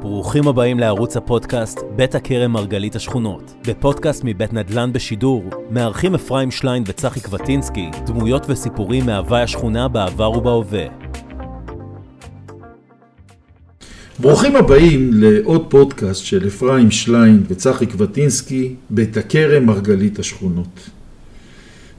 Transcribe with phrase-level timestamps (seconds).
[0.00, 3.54] ברוכים הבאים לערוץ הפודקאסט בית הכרם מרגלית השכונות.
[3.68, 10.86] בפודקאסט מבית נדל"ן בשידור, מארחים אפרים שליין וצחי קבטינסקי, דמויות וסיפורים מהווי השכונה בעבר ובהווה.
[14.18, 20.90] ברוכים הבאים לעוד פודקאסט של אפרים שליין וצחי קבטינסקי, בית הכרם מרגלית השכונות.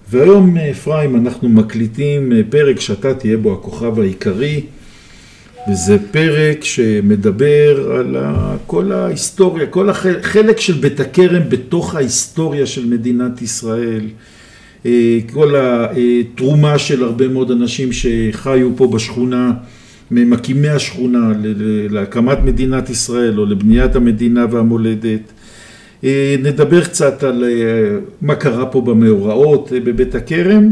[0.09, 4.65] והיום אפרים אנחנו מקליטים פרק שאתה תהיה בו הכוכב העיקרי
[5.67, 8.15] וזה פרק שמדבר על
[8.67, 14.01] כל ההיסטוריה, כל החלק של בית הכרם בתוך ההיסטוריה של מדינת ישראל,
[14.85, 19.53] אה, כל התרומה של הרבה מאוד אנשים שחיו פה בשכונה,
[20.11, 21.31] ממקימי השכונה
[21.89, 25.21] להקמת מדינת ישראל או לבניית המדינה והמולדת.
[26.03, 30.71] אה, נדבר קצת על אה, מה קרה פה במאורעות בבית הכרם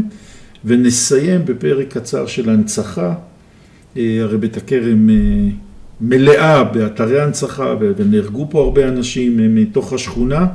[0.64, 3.14] ונסיים בפרק קצר של הנצחה
[3.98, 5.14] הרי בית הכרם אה,
[6.00, 10.46] מלאה באתרי הנצחה ונהרגו פה הרבה אנשים אה, מתוך השכונה.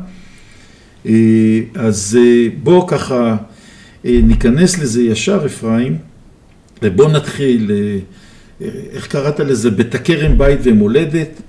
[1.76, 2.20] אז
[2.64, 3.38] בוא ככה
[4.04, 5.98] ניכנס לזה ישר אפרים
[6.82, 7.72] ובוא נתחיל,
[8.92, 9.72] איך קראת לזה?
[9.72, 11.42] בית הכרם בית ומולדת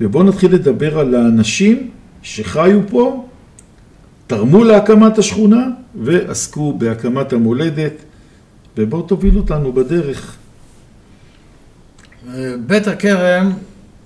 [0.00, 1.90] ובוא נתחיל לדבר על האנשים
[2.22, 3.26] שחיו פה,
[4.26, 7.94] תרמו להקמת השכונה ועסקו בהקמת המולדת
[8.78, 10.37] ובואו תוביל אותנו בדרך.
[12.66, 13.52] בית הכרם,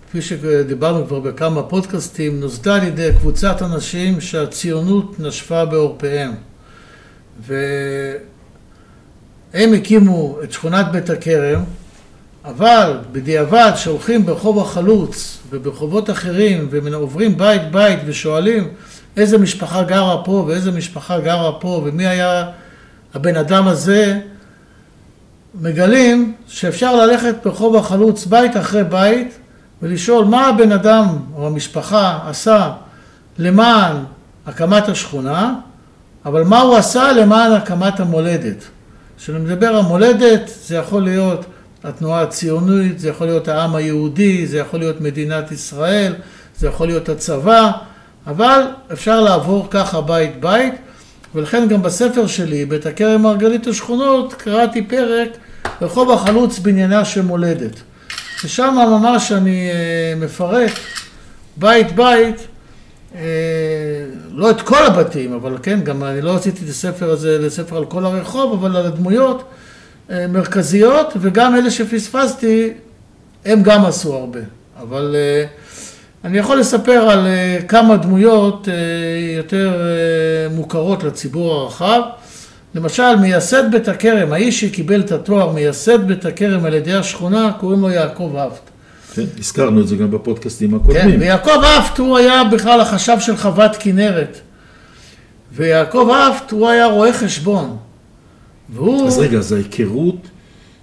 [0.09, 6.33] כפי שדיברנו כבר בכמה פודקאסטים, נוסדה על ידי קבוצת אנשים שהציונות נשפה בעורפיהם.
[7.47, 8.15] והם
[9.75, 11.65] הקימו את שכונת בית הכרם,
[12.45, 18.69] אבל בדיעבד שהולכים ברחוב החלוץ וברחובות אחרים ועוברים בית בית ושואלים
[19.17, 22.51] איזה משפחה גרה פה ואיזה משפחה גרה פה ומי היה
[23.15, 24.21] הבן אדם הזה,
[25.61, 29.39] מגלים שאפשר ללכת ברחוב החלוץ בית אחרי בית
[29.83, 32.73] ולשאול מה הבן אדם או המשפחה עשה
[33.39, 33.97] למען
[34.47, 35.55] הקמת השכונה,
[36.25, 38.65] אבל מה הוא עשה למען הקמת המולדת.
[39.19, 41.45] כשאני מדבר על מולדת, זה יכול להיות
[41.85, 46.15] התנועה הציונית, זה יכול להיות העם היהודי, זה יכול להיות מדינת ישראל,
[46.57, 47.71] זה יכול להיות הצבא,
[48.27, 50.75] אבל אפשר לעבור ככה בית בית,
[51.35, 55.29] ולכן גם בספר שלי, בית הכרם מרגלית השכונות, קראתי פרק
[55.83, 57.81] רחוב החלוץ בעניינה של מולדת.
[58.45, 60.71] ושם ממש אני אה, מפרט
[61.57, 62.37] בית בית,
[63.15, 63.21] אה,
[64.31, 67.85] לא את כל הבתים, אבל כן, גם אני לא רציתי את הספר הזה לספר על
[67.85, 69.43] כל הרחוב, אבל על הדמויות
[70.11, 72.73] אה, מרכזיות, וגם אלה שפספסתי,
[73.45, 74.41] הם גם עשו הרבה.
[74.81, 75.17] אבל
[76.25, 77.27] אני יכול לספר על
[77.69, 78.69] כמה דמויות
[79.37, 79.83] יותר
[80.51, 82.01] מוכרות לציבור הרחב.
[82.75, 87.81] למשל, מייסד בית הכרם, האיש שקיבל את התואר מייסד בית הכרם על ידי השכונה, קוראים
[87.81, 88.71] לו יעקב אפט.
[89.15, 91.11] כן, הזכרנו את זה גם בפודקאסטים הקודמים.
[91.11, 94.41] כן, ויעקב אפט הוא היה בכלל החשב של חוות כנרת.
[95.53, 97.77] ויעקב אפט הוא היה רואה חשבון.
[98.75, 99.07] והוא...
[99.07, 100.29] אז רגע, אז ההיכרות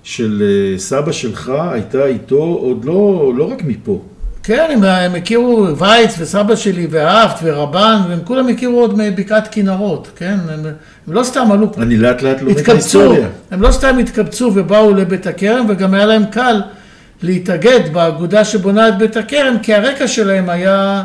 [0.03, 4.01] של אה, סבא שלך הייתה איתו עוד לא, לא רק מפה.
[4.43, 10.11] כן, הם, הם הכירו וייץ וסבא שלי ואהפט ורבן, והם כולם הכירו עוד מבקעת כנרות,
[10.15, 10.37] כן?
[10.49, 10.65] הם,
[11.07, 13.27] הם לא סתם עלו, אני לאט לאט לומד את ההיסטוריה.
[13.51, 16.61] הם לא סתם התקבצו ובאו לבית הכרם, וגם היה להם קל
[17.23, 21.03] להתאגד באגודה שבונה את בית הכרם, כי הרקע שלהם היה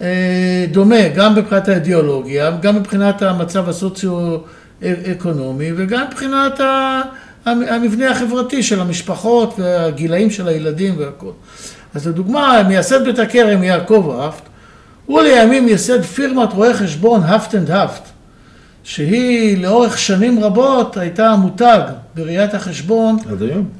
[0.00, 6.60] אה, דומה, גם מבחינת האידיאולוגיה, גם מבחינת המצב הסוציו-אקונומי, וגם מבחינת
[7.46, 11.30] המבנה החברתי של המשפחות והגילאים של הילדים והכל.
[11.94, 14.42] אז לדוגמה, מייסד בית הכרם יעקב האפט,
[15.06, 18.02] הוא לימים ייסד פירמת רואי חשבון האפט אנד האפט,
[18.84, 21.80] שהיא לאורך שנים רבות הייתה המותג
[22.14, 23.16] בראיית החשבון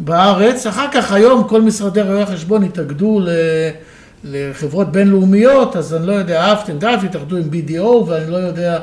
[0.00, 0.66] בארץ.
[0.66, 3.20] אחר כך היום כל משרדי רואי החשבון התאגדו
[4.24, 8.78] לחברות בינלאומיות, אז אני לא יודע, האפט אנד האפט התאחדו עם BDO ואני לא יודע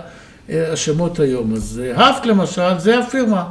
[0.49, 1.53] אה, השמות היום.
[1.53, 3.43] אז האפט אה, למשל, זה הפירמה,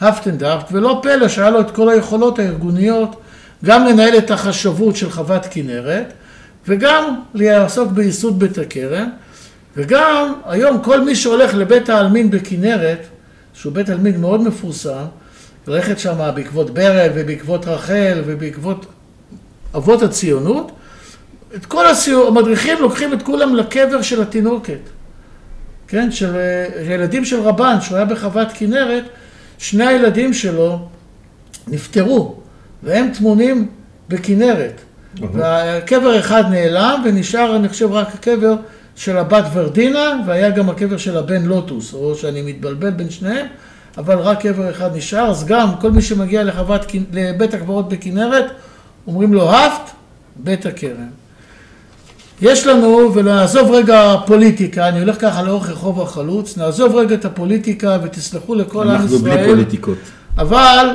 [0.00, 3.16] האפט אנד האפט, ולא פלא שהיה לו את כל היכולות הארגוניות.
[3.64, 6.12] גם לנהל את החשבות של חוות כנרת,
[6.68, 9.08] וגם לעסוק בייסוד בית הכרם,
[9.76, 13.06] וגם היום כל מי שהולך לבית העלמין בכנרת,
[13.54, 15.04] שהוא בית עלמין מאוד מפורסם,
[15.66, 18.86] ללכת שם בעקבות ברל ובעקבות רחל ובעקבות
[19.74, 20.72] אבות הציונות,
[21.54, 24.80] את כל הסיור, המדריכים לוקחים את כולם לקבר של התינוקת,
[25.88, 26.36] כן, של
[26.82, 29.04] ילדים של רבן, שהוא היה בחוות כנרת,
[29.58, 30.88] שני הילדים שלו
[31.66, 32.36] נפטרו
[32.82, 33.68] והם טמונים
[34.08, 34.80] בכנרת.
[35.32, 38.54] והקבר אחד נעלם, ונשאר, אני חושב, רק הקבר
[38.96, 43.46] של הבת ורדינה, והיה גם הקבר של הבן לוטוס, או שאני מתבלבל בין שניהם,
[43.98, 48.44] אבל רק קבר אחד נשאר, אז גם כל מי שמגיע לחוות, לבית הקברות בכנרת,
[49.06, 49.90] אומרים לו הפט,
[50.36, 51.08] בית הכרם.
[52.42, 57.98] יש לנו, ונעזוב רגע פוליטיקה, אני הולך ככה לאורך רחוב החלוץ, נעזוב רגע את הפוליטיקה
[58.02, 59.02] ותסלחו לכל עם ישראל.
[59.02, 59.98] אנחנו בלי פוליטיקות.
[60.38, 60.88] אבל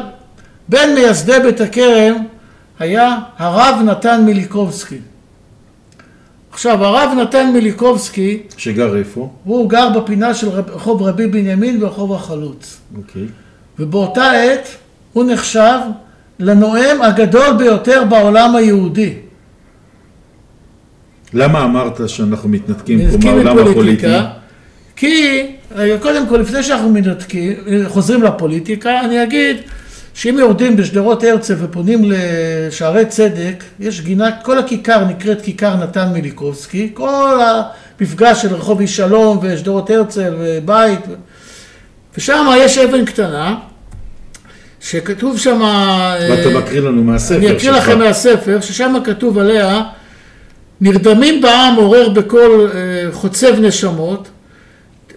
[0.70, 2.16] בין מייסדי בית הכרם
[2.80, 4.98] היה הרב נתן מיליקובסקי.
[6.52, 9.32] עכשיו, הרב נתן מיליקובסקי, שגר איפה?
[9.44, 12.78] הוא גר בפינה של רב, רחוב רבי בנימין ורחוב החלוץ.
[12.98, 13.26] אוקיי.
[13.80, 14.68] ובאותה עת
[15.14, 15.80] הוא נחשב
[16.40, 19.14] לנואם הגדול ביותר בעולם היהודי.
[21.34, 24.08] למה אמרת שאנחנו מתנתקים פה מהעולם הפוליטי?
[24.96, 25.46] כי,
[26.02, 27.54] קודם כל, לפני שאנחנו מתנתקים,
[27.88, 29.58] חוזרים לפוליטיקה, אני אגיד
[30.14, 36.92] שאם יורדים בשדרות הרצל ופונים לשערי צדק, יש גינה, כל הכיכר נקראת כיכר נתן מיליקובסקי,
[36.94, 37.40] כל
[38.00, 41.00] המפגש של רחוב איש שלום ושדרות הרצל ובית,
[42.18, 43.56] ושם יש אבן קטנה,
[44.82, 45.62] שכתוב שם...
[46.30, 49.82] ואתה מקריא לנו מהספר אני אקריא לכם מהספר, ששם כתוב עליה,
[50.82, 54.30] נרדמים בעם עורר בקול אה, חוצב נשמות,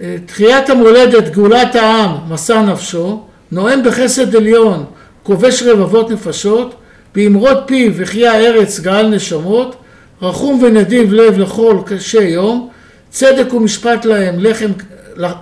[0.01, 4.85] אה, תחיית המולדת, גאולת העם, משא נפשו, נואם בחסד עליון,
[5.23, 6.75] כובש רבבות נפשות,
[7.15, 9.77] באמרות פיו וחיה ארץ גאל נשמות,
[10.23, 12.71] רחום ונדיב לב לכל קשה יום,
[13.11, 14.71] צדק ומשפט להם לחם,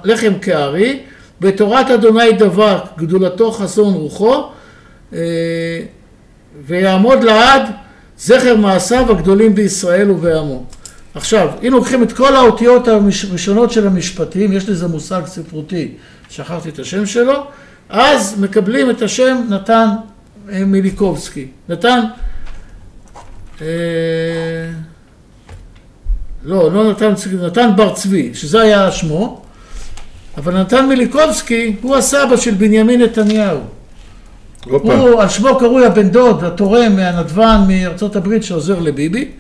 [0.05, 1.01] לחם כארי,
[1.41, 4.45] בתורת אדוני דבק, גדולתו חסון רוחו,
[5.13, 5.19] אה,
[6.67, 7.63] ויעמוד לעד
[8.19, 10.65] זכר מעשיו הגדולים בישראל ובעמו.
[11.15, 15.93] עכשיו, אם לוקחים את כל האותיות הראשונות של המשפטים, יש לזה מושג ספרותי,
[16.31, 17.47] שכחתי את השם שלו,
[17.89, 19.89] אז מקבלים את השם נתן
[20.53, 21.47] אה, מיליקובסקי.
[21.69, 22.01] נתן,
[23.61, 23.67] אה,
[26.45, 29.43] לא, לא נתן, נתן בר צבי, שזה היה שמו,
[30.37, 33.59] אבל נתן מיליקובסקי הוא הסבא של בנימין נתניהו.
[34.65, 34.95] הופה.
[34.95, 39.31] הוא, על שמו קרוי הבן דוד, התורם מהנדבן מארצות הברית שעוזר לביבי.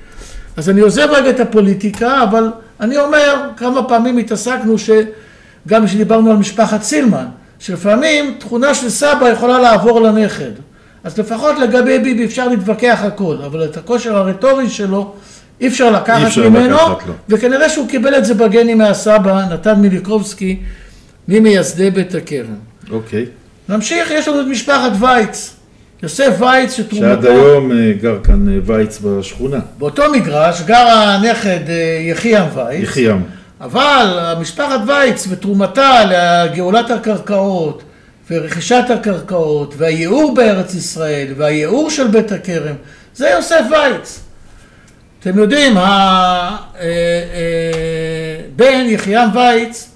[0.56, 2.50] אז אני עוזב רגע את הפוליטיקה, אבל
[2.80, 7.26] אני אומר, כמה פעמים התעסקנו, שגם כשדיברנו על משפחת סילמן,
[7.64, 10.50] שלפעמים תכונה של סבא יכולה לעבור לנכד.
[11.04, 15.14] אז לפחות לגבי ביבי אפשר להתווכח הכל, אבל את הכושר הרטורי שלו
[15.60, 17.14] אי אפשר לקחת אי אפשר ממנו, לקחת לו.
[17.28, 20.60] וכנראה שהוא קיבל את זה בגנים מהסבא, נתן מיליקובסקי,
[21.28, 22.54] ממייסדי בית הכרם.
[22.90, 23.26] אוקיי.
[23.68, 25.54] נמשיך, יש לנו את משפחת וייץ.
[26.02, 27.06] יוסף וייץ שתרומתו...
[27.06, 29.60] שעד היום אה, גר כאן אה, וייץ בשכונה.
[29.78, 32.82] באותו מגרש גר הנכד אה, יחיעם וייץ.
[32.82, 33.22] יחיעם.
[33.64, 37.82] אבל משפחת וייץ ותרומתה לגאולת הקרקעות
[38.30, 42.74] ורכישת הקרקעות והייעור בארץ ישראל והייעור של בית הכרם
[43.14, 44.20] זה יוסף וייץ.
[45.20, 45.76] אתם יודעים,
[48.56, 49.90] הבן יחיעם וייץ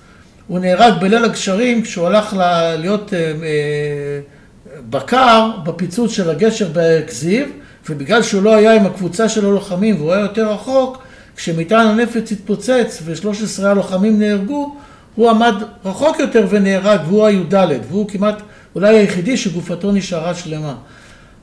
[0.46, 2.36] הוא נהרג בליל הגשרים כשהוא הלך
[2.78, 4.20] להיות אה, אה,
[4.90, 7.52] בקר בפיצוץ של הגשר בכזיב
[7.90, 11.02] ובגלל שהוא לא היה עם הקבוצה של הלוחמים והוא היה יותר רחוק
[11.38, 14.76] כשמטען הנפץ התפוצץ ו-13 הלוחמים נהרגו
[15.14, 15.54] הוא עמד
[15.84, 17.54] רחוק יותר ונהרג והוא הי"ד
[17.88, 18.42] והוא כמעט
[18.74, 20.74] אולי היחידי שגופתו נשארה שלמה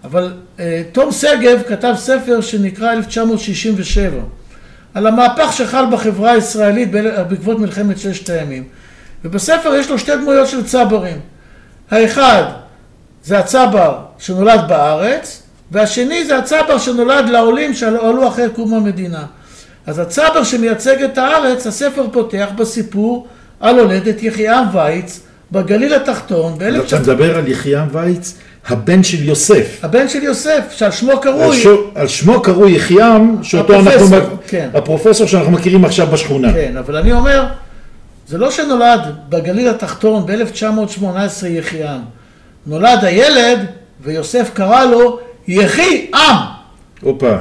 [0.04, 4.10] אבל אה, תום שגב כתב ספר שנקרא 1967
[4.94, 8.64] על המהפך שחל בחברה הישראלית בעקבות מלחמת ששת הימים
[9.26, 11.20] ובספר יש לו שתי דמויות של צברים.
[11.92, 12.44] האחד
[13.24, 19.26] זה הצבר שנולד בארץ, והשני זה הצבר שנולד לעולים שעלו אחרי קום המדינה.
[19.88, 23.28] אז הצבר שמייצג את הארץ, הספר פותח בסיפור
[23.60, 25.20] על הולדת יחיעם וייץ
[25.52, 26.66] בגליל התחתון, אתה
[26.98, 27.00] ב-1900...
[27.00, 28.34] מדבר על יחיעם וייץ,
[28.68, 29.80] הבן של יוסף.
[29.84, 33.90] הבן של יוסף, שעל שמו על קרוי, שו- על שמו קרוי יחיעם, שאותו אנחנו...
[33.92, 34.70] הפרופסור, מק- כן.
[34.74, 36.54] הפרופסור שאנחנו מכירים עכשיו בשכונה.
[36.54, 37.46] כן, אבל אני אומר,
[38.28, 39.00] זה לא שנולד
[39.30, 41.06] בגליל התחתון ב-1918
[41.48, 42.00] יחיעם.
[42.68, 43.60] נולד הילד,
[44.04, 46.36] ויוסף קרא לו יחי עם.
[47.02, 47.36] הופה.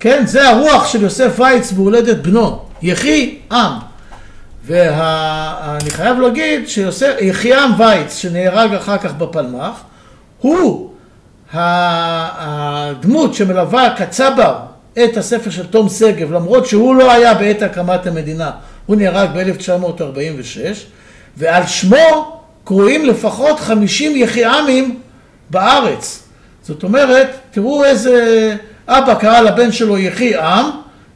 [0.00, 3.72] כן, זה הרוח של יוסף וייץ בהולדת בנו, יחי עם.
[4.66, 9.80] ואני חייב להגיד שיחיעם וייץ, שנהרג אחר כך בפלמ"ח,
[10.40, 10.90] הוא
[11.52, 14.58] הדמות שמלווה כצבר
[15.04, 18.50] את הספר של תום שגב, למרות שהוא לא היה בעת הקמת המדינה,
[18.86, 20.76] הוא נהרג ב-1946,
[21.36, 25.00] ועל שמו קרויים לפחות 50 יחיעמים
[25.50, 26.22] בארץ.
[26.62, 28.56] זאת אומרת, תראו איזה
[28.88, 30.66] אבא קרא לבן שלו יחי עם,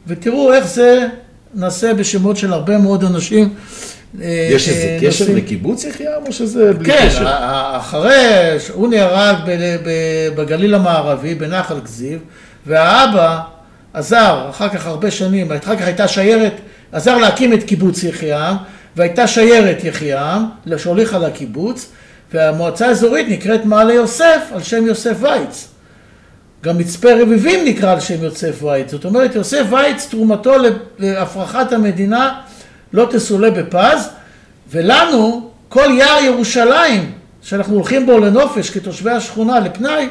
[0.07, 1.07] ותראו איך זה
[1.53, 3.53] נעשה בשמות של הרבה מאוד אנשים.
[4.21, 7.27] אה, יש איזה קשר נושאים- לקיבוץ יחיעם או שזה בלי כן, קשר?
[7.27, 8.25] ה- אחרי,
[8.73, 9.35] הוא נהרג
[10.35, 12.19] בגליל המערבי, בנחל כזיב,
[12.67, 13.39] והאבא
[13.93, 16.53] עזר, אחר כך הרבה שנים, אחר כך הייתה שיירת,
[16.91, 18.55] עזר להקים את קיבוץ יחיעם,
[18.95, 20.45] והייתה שיירת יחיעם,
[20.77, 21.87] שהוליכה לקיבוץ,
[22.33, 25.67] והמועצה האזורית נקראת מעלה יוסף על שם יוסף וייץ.
[26.63, 28.91] גם מצפה רביבים נקרא על שם יוסף וייץ.
[28.91, 30.53] זאת אומרת, יוסף וייץ, תרומתו
[30.99, 32.39] להפרחת המדינה
[32.93, 34.09] לא תסולא בפז,
[34.71, 40.07] ולנו, כל יער ירושלים, שאנחנו הולכים בו לנופש כתושבי השכונה, לפנאי,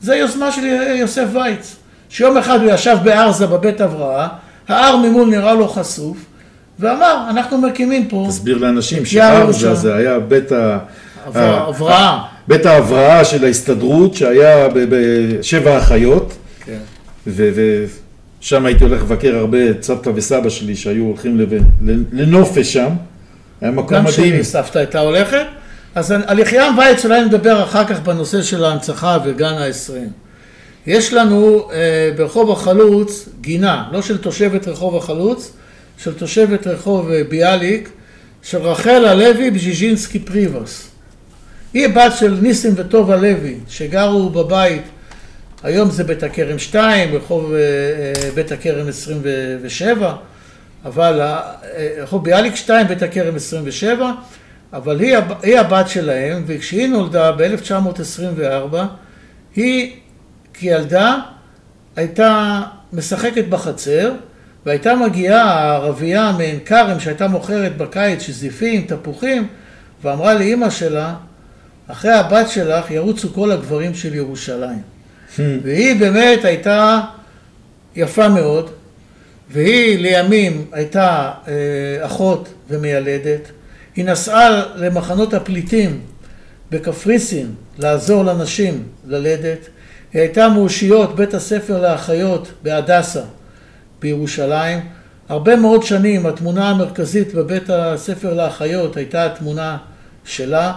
[0.00, 0.64] זה יוזמה של
[0.94, 1.76] יוסף וייץ.
[2.08, 4.28] שיום אחד הוא ישב בארזה בבית הבראה,
[4.68, 6.16] ההר ממול נראה לו חשוף,
[6.78, 8.26] ואמר, אנחנו מקימים פה...
[8.28, 10.78] תסביר לאנשים שארזה זה היה בית ה...
[11.26, 12.22] הבראה.
[12.48, 16.32] בית ההבראה של ההסתדרות שהיה בשבע אחיות.
[16.64, 16.78] כן.
[17.26, 21.40] ושם הייתי הולך לבקר הרבה את סבתא וסבא שלי שהיו הולכים
[22.12, 22.90] לנופש שם.
[23.60, 24.04] היה מקום מדהים.
[24.04, 25.46] גם שלי סבתא הייתה הולכת.
[25.94, 30.08] אז על יחיעם וייץ אולי נדבר אחר כך בנושא של ההנצחה וגן העשרים.
[30.86, 35.52] יש לנו אה, ברחוב החלוץ גינה, לא של תושבת רחוב החלוץ,
[35.98, 37.88] של תושבת רחוב אה, ביאליק,
[38.42, 40.93] של רחל הלוי בז'יז'ינסקי פריבוס.
[41.74, 44.82] היא בת של ניסים וטובה לוי, שגרו בבית,
[45.62, 50.14] היום זה בית הכרם 2, רחוב אה, אה, בית הכרם 27,
[50.84, 51.40] אבל אה,
[52.02, 54.12] רחוב ביאליק 2, בית הכרם 27,
[54.72, 58.76] אבל היא, היא הבת שלהם, וכשהיא נולדה ב-1924,
[59.56, 59.96] היא
[60.54, 61.16] כילדה
[61.96, 62.62] הייתה
[62.92, 64.12] משחקת בחצר,
[64.66, 69.46] והייתה מגיעה הערבייה מעין כרם שהייתה מוכרת בקיץ שזיפים, תפוחים,
[70.02, 71.14] ואמרה לאימא שלה,
[71.88, 74.82] אחרי הבת שלך ירוצו כל הגברים של ירושלים.
[75.36, 75.40] Hmm.
[75.62, 77.00] והיא באמת הייתה
[77.96, 78.70] יפה מאוד,
[79.50, 83.40] והיא לימים הייתה אה, אחות ומיילדת.
[83.96, 86.00] היא נסעה למחנות הפליטים
[86.70, 89.58] בקפריסין לעזור לנשים ללדת.
[90.12, 93.22] היא הייתה מאושיות בית הספר לאחיות בהדסה
[94.00, 94.80] בירושלים.
[95.28, 99.76] הרבה מאוד שנים התמונה המרכזית בבית הספר לאחיות הייתה התמונה
[100.24, 100.72] שלה.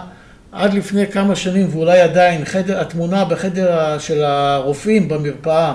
[0.52, 5.74] עד לפני כמה שנים, ואולי עדיין, חדר, התמונה בחדר של הרופאים במרפאה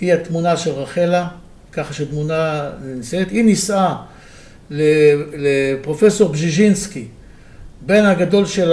[0.00, 1.28] היא התמונה של רחלה,
[1.72, 3.30] ככה שתמונה נישאת.
[3.30, 3.94] היא נישאה
[4.70, 7.04] לפרופסור בז'יז'ינסקי,
[7.80, 8.72] בן הגדול של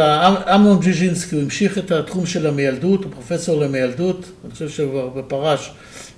[0.55, 5.21] אמנון בז'יז'ינסקי, הוא המשיך את התחום של המיילדות, הוא פרופסור למיילדות, אני חושב שהוא כבר
[5.27, 5.71] פרש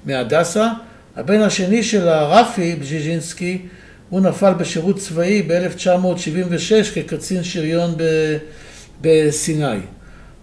[0.05, 0.69] מהדסה.
[1.15, 3.61] הבן השני של רפי בז'יז'ינסקי,
[4.09, 8.03] הוא נפל בשירות צבאי ב-1976 כקצין שריון ב...
[9.03, 9.79] בסיני.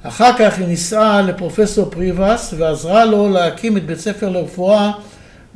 [0.02, 4.90] אחר כך היא נישאה לפרופסור פריבס ועזרה לו להקים את בית ספר לרפואה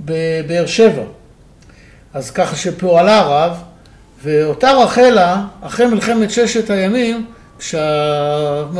[0.00, 1.02] בבאר שבע.
[2.14, 3.62] אז ככה שפועלה רב,
[4.22, 7.26] ואותה רחלה, אחרי מלחמת ששת הימים,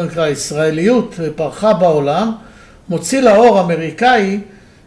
[0.08, 2.32] כשהישראליות פרחה בעולם,
[2.88, 4.40] מוציא לאור אמריקאי,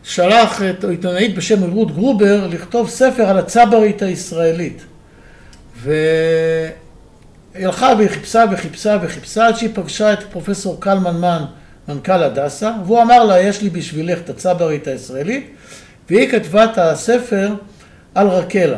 [0.03, 4.81] שלח את עיתונאית בשם רות גרובר לכתוב ספר על הצברית הישראלית.
[5.77, 5.93] ו...
[7.57, 11.43] היא הלכה והיא חיפשה וחיפשה וחיפשה עד שהיא פגשה את פרופסור קלמן מן,
[11.87, 15.49] מנכ"ל הדסה, והוא אמר לה, יש לי בשבילך את הצברית הישראלית,
[16.09, 17.53] והיא כתבה את הספר
[18.15, 18.77] על רקלה,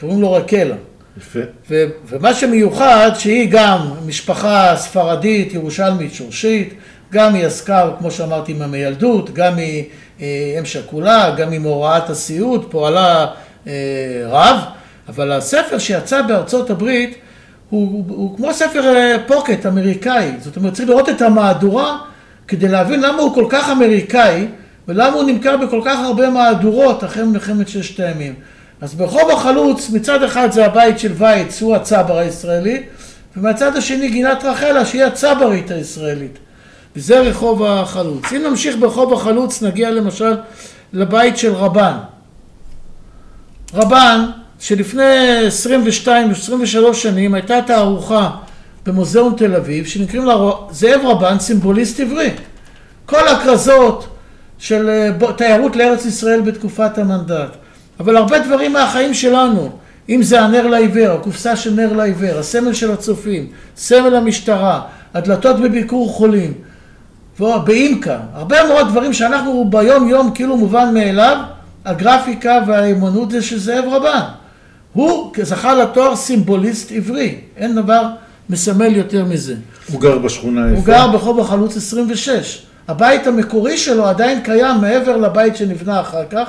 [0.00, 0.74] קוראים לו רקלה.
[1.18, 1.40] יפה.
[1.70, 6.74] ו- ומה שמיוחד, שהיא גם משפחה ספרדית, ירושלמית, שורשית,
[7.12, 9.84] גם היא עסקה, כמו שאמרתי, עם המיילדות, גם היא
[10.20, 13.26] אה, אם שכולה, גם עם הוראת הסיעוד, פועלה
[13.66, 13.72] אה,
[14.26, 14.56] רב,
[15.08, 17.18] אבל הספר שיצא בארצות הברית,
[17.70, 21.98] הוא, הוא, הוא כמו ספר אה, פוקט אמריקאי, זאת אומרת צריך לראות את המהדורה
[22.48, 24.46] כדי להבין למה הוא כל כך אמריקאי
[24.88, 28.34] ולמה הוא נמכר בכל כך הרבה מהדורות אחרי מלחמת ששת הימים.
[28.80, 32.82] אז ברחוב החלוץ מצד אחד זה הבית של וייץ, הוא הצבר הישראלי,
[33.36, 36.38] ומהצד השני גינת רחלה שהיא הצברית הישראלית.
[36.96, 38.32] וזה רחוב החלוץ.
[38.32, 40.36] אם נמשיך ברחוב החלוץ נגיע למשל
[40.92, 41.96] לבית של רבן.
[43.74, 44.24] רבן
[44.60, 45.02] שלפני
[46.06, 48.30] 22-23 שנים הייתה תערוכה
[48.86, 50.34] במוזיאון תל אביב שנקראים לה
[50.70, 52.30] זאב רבן סימבוליסט עברי.
[53.06, 54.08] כל הכרזות
[54.58, 57.56] של אה, תיירות לארץ ישראל בתקופת המנדט.
[58.00, 59.70] אבל הרבה דברים מהחיים שלנו,
[60.08, 64.80] אם זה הנר לעיוור, הקופסה של נר לעיוור, הסמל של הצופים, סמל המשטרה,
[65.14, 66.52] הדלתות בביקור חולים,
[67.38, 71.36] באימקה, הרבה מאוד דברים שאנחנו ביום יום כאילו מובן מאליו,
[71.84, 74.39] הגרפיקה והאמנות זה של זאב רבן.
[74.92, 78.02] הוא זכה לתואר סימבוליסט עברי, אין דבר
[78.50, 79.54] מסמל יותר מזה.
[79.92, 80.76] הוא גר בשכונה איפה?
[80.76, 82.62] הוא גר ברחוב החלוץ 26.
[82.88, 86.48] הבית המקורי שלו עדיין קיים מעבר לבית שנבנה אחר כך,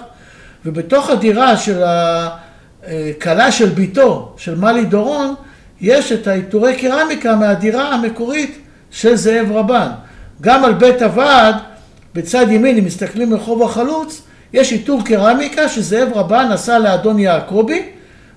[0.65, 5.33] ובתוך הדירה של הכלה של ביתו, של מלי דורון,
[5.81, 8.57] יש את העיטורי קרמיקה מהדירה המקורית
[8.91, 9.87] של זאב רבן.
[10.41, 11.55] גם על בית הוועד,
[12.15, 14.21] בצד ימין, אם מסתכלים מרחוב החלוץ,
[14.53, 17.83] יש עיטור קרמיקה שזאב רבן עשה לאדון יעקבי,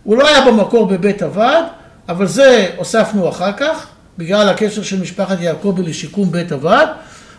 [0.04, 1.64] הוא לא היה במקור בבית הוועד,
[2.08, 3.86] אבל זה הוספנו אחר כך,
[4.18, 6.88] בגלל הקשר של משפחת יעקבי לשיקום בית הוועד,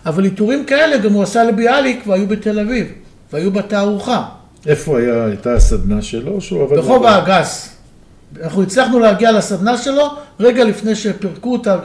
[0.05, 2.87] אבל עיטורים כאלה גם הוא עשה לביאליק והיו בתל אביב,
[3.33, 4.25] והיו בתערוכה.
[4.67, 6.41] איפה היה, הייתה הסדנה שלו?
[6.41, 6.75] שהוא עבד...
[6.75, 7.05] ברחוב?
[7.05, 7.69] האגס.
[8.43, 10.03] אנחנו הצלחנו להגיע לסדנה שלו
[10.39, 11.77] רגע לפני שפירקו אותה,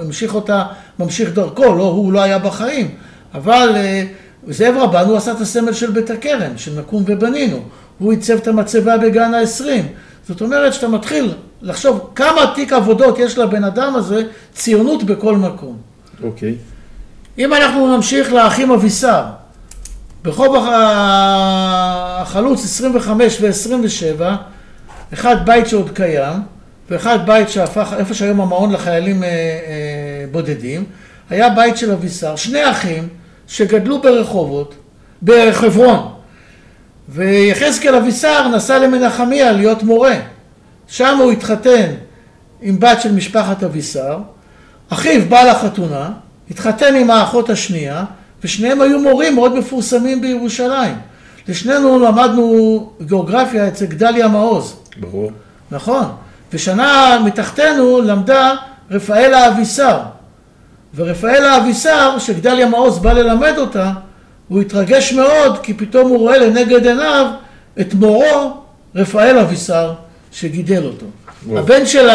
[0.00, 0.64] המשיך אותה,
[0.98, 2.90] ממשיך דרכו, לא, הוא לא היה בחיים.
[3.34, 4.04] אבל אה,
[4.48, 7.60] זאב רבן, הוא עשה את הסמל של בית הכרם, של נקום ובנינו.
[7.98, 9.86] הוא עיצב את המצבה בגן העשרים.
[10.28, 14.22] זאת אומרת שאתה מתחיל לחשוב כמה תיק עבודות יש לבן אדם הזה,
[14.54, 15.76] ציונות בכל מקום.
[16.22, 16.54] אוקיי.
[17.38, 19.22] אם אנחנו נמשיך לאחים אבישר,
[20.22, 20.68] ברחוב הח-
[22.22, 24.22] החלוץ 25 ו-27,
[25.12, 26.32] אחד בית שעוד קיים,
[26.90, 29.34] ואחד בית שהפך, איפה שהיום המעון לחיילים אה, אה,
[30.30, 30.84] בודדים,
[31.30, 33.08] היה בית של אבישר, שני אחים
[33.48, 34.74] שגדלו ברחובות,
[35.22, 36.08] בחברון,
[37.08, 40.14] ויחזקאל אבישר נסע למנחמיה להיות מורה.
[40.88, 41.86] שם הוא התחתן
[42.62, 44.18] עם בת של משפחת אבישר,
[44.88, 46.10] אחיו בא לחתונה,
[46.50, 48.04] התחתן עם האחות השנייה,
[48.44, 50.94] ושניהם היו מורים מאוד מפורסמים בירושלים.
[51.48, 55.30] לשנינו למדנו גיאוגרפיה אצל גדליה מעוז, ברור.
[55.70, 56.04] נכון.
[56.52, 58.54] ושנה מתחתנו למדה
[58.90, 59.98] רפאלה אבישר.
[60.94, 63.92] ורפאלה אבישר, שגדליה מעוז בא ללמד אותה,
[64.48, 67.26] הוא התרגש מאוד, כי פתאום הוא רואה לנגד עיניו
[67.80, 68.56] את מורו,
[68.94, 69.92] רפאל אבישר,
[70.32, 71.06] שגידל אותו.
[71.46, 71.58] וואו.
[71.58, 72.08] הבן של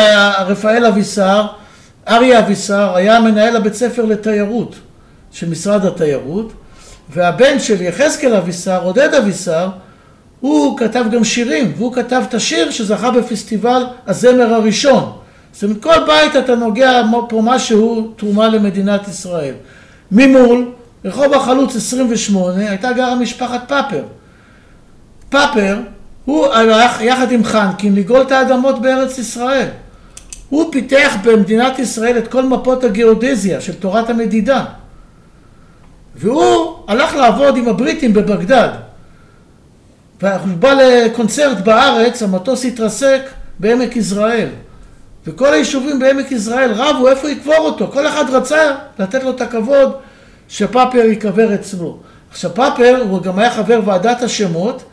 [0.47, 1.45] רפאל אבישר,
[2.07, 4.75] אריה אבישר, היה מנהל הבית ספר לתיירות
[5.31, 6.53] של משרד התיירות,
[7.09, 9.69] והבן של יחזקאל אבישר, עודד אבישר,
[10.39, 15.11] הוא כתב גם שירים, והוא כתב את השיר שזכה בפסטיבל הזמר הראשון.
[15.53, 19.53] זאת אומרת, כל בית אתה נוגע פה משהו תרומה למדינת ישראל.
[20.11, 20.71] ממול,
[21.05, 24.03] רחוב החלוץ 28, הייתה גרה משפחת פאפר.
[25.29, 25.77] פאפר,
[26.25, 29.67] הוא הלך יחד עם חנקין לגאול את האדמות בארץ ישראל.
[30.49, 34.65] הוא פיתח במדינת ישראל את כל מפות הגיאודזיה של תורת המדידה.
[36.15, 38.69] והוא הלך לעבוד עם הבריטים בבגדד.
[40.21, 43.21] והוא בא לקונצרט בארץ, המטוס התרסק
[43.59, 44.47] בעמק יזרעאל.
[45.27, 47.87] וכל היישובים בעמק יזרעאל רבו איפה יקבור אותו.
[47.93, 49.93] כל אחד רצה לתת לו את הכבוד
[50.47, 51.97] שפאפר ייקבר אצלו.
[52.31, 54.83] עכשיו פאפר הוא גם היה חבר ועדת השמות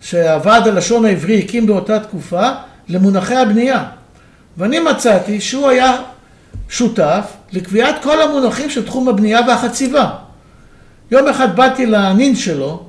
[0.00, 2.48] שהוועד הלשון העברי הקים באותה תקופה
[2.88, 3.84] למונחי הבנייה.
[4.56, 5.96] ואני מצאתי שהוא היה
[6.68, 10.10] שותף לקביעת כל המונחים של תחום הבנייה והחציבה.
[11.10, 12.86] יום אחד באתי לנין שלו,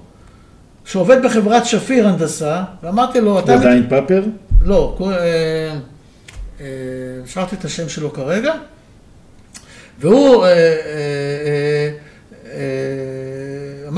[0.85, 3.53] שעובד בחברת שפיר הנדסה, ואמרתי לו, אתה...
[3.53, 4.23] הוא עדיין פאפר?
[4.61, 5.75] לא, קורא- אה,
[6.61, 6.65] אה,
[7.53, 8.53] את השם שלו כרגע,
[9.99, 10.55] והוא, אה, אה,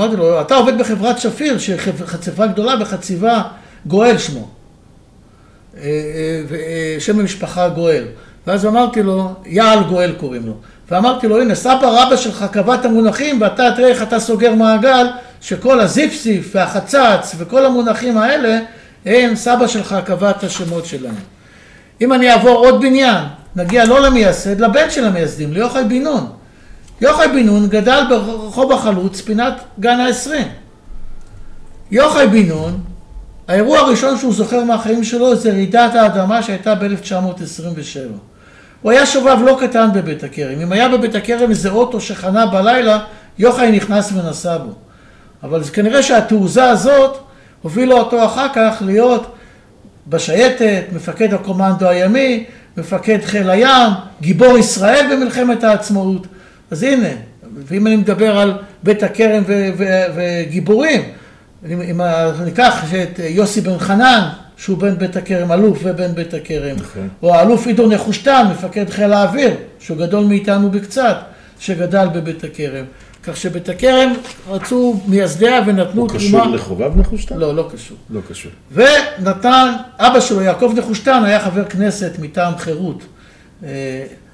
[0.00, 1.56] אמרתי לו, אתה עובד בחברת שפיר,
[2.06, 3.42] חציבה גדולה בחציבה,
[3.86, 4.48] גואל שמו,
[5.76, 8.04] אה, אה, אה, שם המשפחה גואל.
[8.46, 10.52] ואז אמרתי לו, יעל גואל קוראים לו.
[10.90, 15.06] ואמרתי לו, הנה, סבא רבא שלך קבע את המונחים, ואתה תראה איך אתה סוגר מעגל,
[15.40, 18.58] שכל הזיפסיף והחצץ וכל המונחים האלה,
[19.06, 21.14] הם, סבא שלך קבע את השמות שלהם.
[22.00, 23.24] אם אני אעבור עוד בניין,
[23.56, 26.39] נגיע לא למייסד, לבן של המייסדים, ליוחאי בן נון.
[27.00, 30.48] יוחאי בן נון גדל ברחוב החלוץ, פינת גן העשרים.
[31.90, 32.80] יוחאי בן נון,
[33.48, 37.98] האירוע הראשון שהוא זוכר מהחיים שלו זה רעידת האדמה שהייתה ב-1927.
[38.82, 40.60] הוא היה שובב לא קטן בבית הכרם.
[40.60, 42.98] אם היה בבית הכרם איזה אוטו שחנה בלילה,
[43.38, 44.72] יוחאי נכנס ונסע בו.
[45.42, 47.18] אבל כנראה שהתעוזה הזאת
[47.62, 49.34] הובילה אותו אחר כך להיות
[50.06, 52.44] בשייטת, מפקד הקומנדו הימי,
[52.76, 56.26] מפקד חיל הים, גיבור ישראל במלחמת העצמאות.
[56.70, 57.08] אז הנה,
[57.54, 58.52] ואם אני מדבר על
[58.82, 59.42] בית הכרם
[60.14, 61.02] וגיבורים,
[61.66, 62.00] אם,
[62.44, 67.08] ניקח את יוסי בן חנן, שהוא בן בית הכרם, אלוף ובן בית הכרם, נכון.
[67.22, 71.16] או האלוף עידו נחושתן, מפקד חיל האוויר, שהוא גדול מאיתנו בקצת,
[71.60, 72.84] שגדל בבית הכרם.
[73.24, 74.12] כך שבית הכרם
[74.48, 76.18] רצו מייסדיה ונתנו הוא תרומה...
[76.18, 77.36] קשור לחובב נחושתן?
[77.36, 77.96] לא, לא קשור.
[78.10, 78.52] לא קשור.
[78.72, 83.02] ונתן, אבא שלו, יעקב נחושתן, היה חבר כנסת מטעם חירות.
[83.64, 83.68] אה,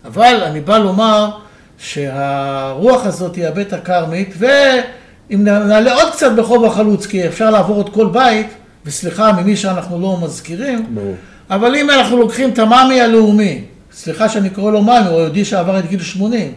[0.04, 1.30] אבל אני בא לומר
[1.78, 7.88] שהרוח הזאת היא הבית הכרמית, ואם נעלה עוד קצת ברחוב החלוץ, כי אפשר לעבור את
[7.88, 8.46] כל בית,
[8.86, 11.14] וסליחה ממי שאנחנו לא מזכירים, ברור.
[11.50, 15.78] אבל אם אנחנו לוקחים את המאמי הלאומי, סליחה שאני קורא לו מאמי, הוא יהודי שעבר
[15.78, 16.52] את גיל 80,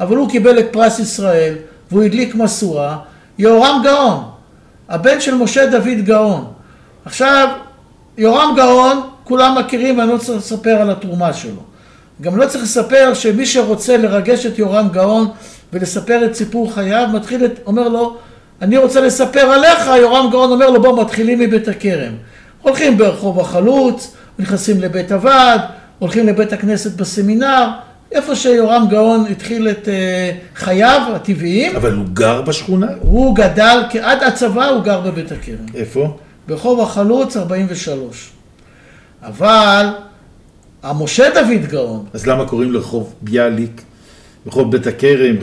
[0.00, 1.54] אבל הוא קיבל את פרס ישראל,
[1.90, 2.96] והוא הדליק משואה,
[3.38, 4.24] יהורם גאון,
[4.88, 6.44] הבן של משה דוד גאון.
[7.04, 7.48] עכשיו,
[8.18, 11.62] יהורם גאון, כולם מכירים ואני לא צריך לספר על התרומה שלו.
[12.22, 15.28] גם לא צריך לספר שמי שרוצה לרגש את יהורם גאון
[15.72, 18.16] ולספר את סיפור חייו, מתחיל, את, אומר לו,
[18.62, 22.12] אני רוצה לספר עליך, יהורם גאון אומר לו, בוא, מתחילים מבית הכרם.
[22.62, 25.60] הולכים ברחוב החלוץ, נכנסים לבית הוועד,
[25.98, 27.68] הולכים לבית הכנסת בסמינר,
[28.12, 32.86] איפה שיורם גאון התחיל את אה, חייו הטבעיים, אבל הוא גר בשכונה?
[33.00, 35.66] הוא גדל, עד הצבא הוא גר בבית הכרם.
[35.74, 36.16] איפה?
[36.48, 38.30] ברחוב החלוץ 43.
[39.22, 39.86] אבל
[40.86, 43.82] המשה דוד גאון, אז למה קוראים לרחוב ביאליק,
[44.46, 45.36] רחוב בית הכרם?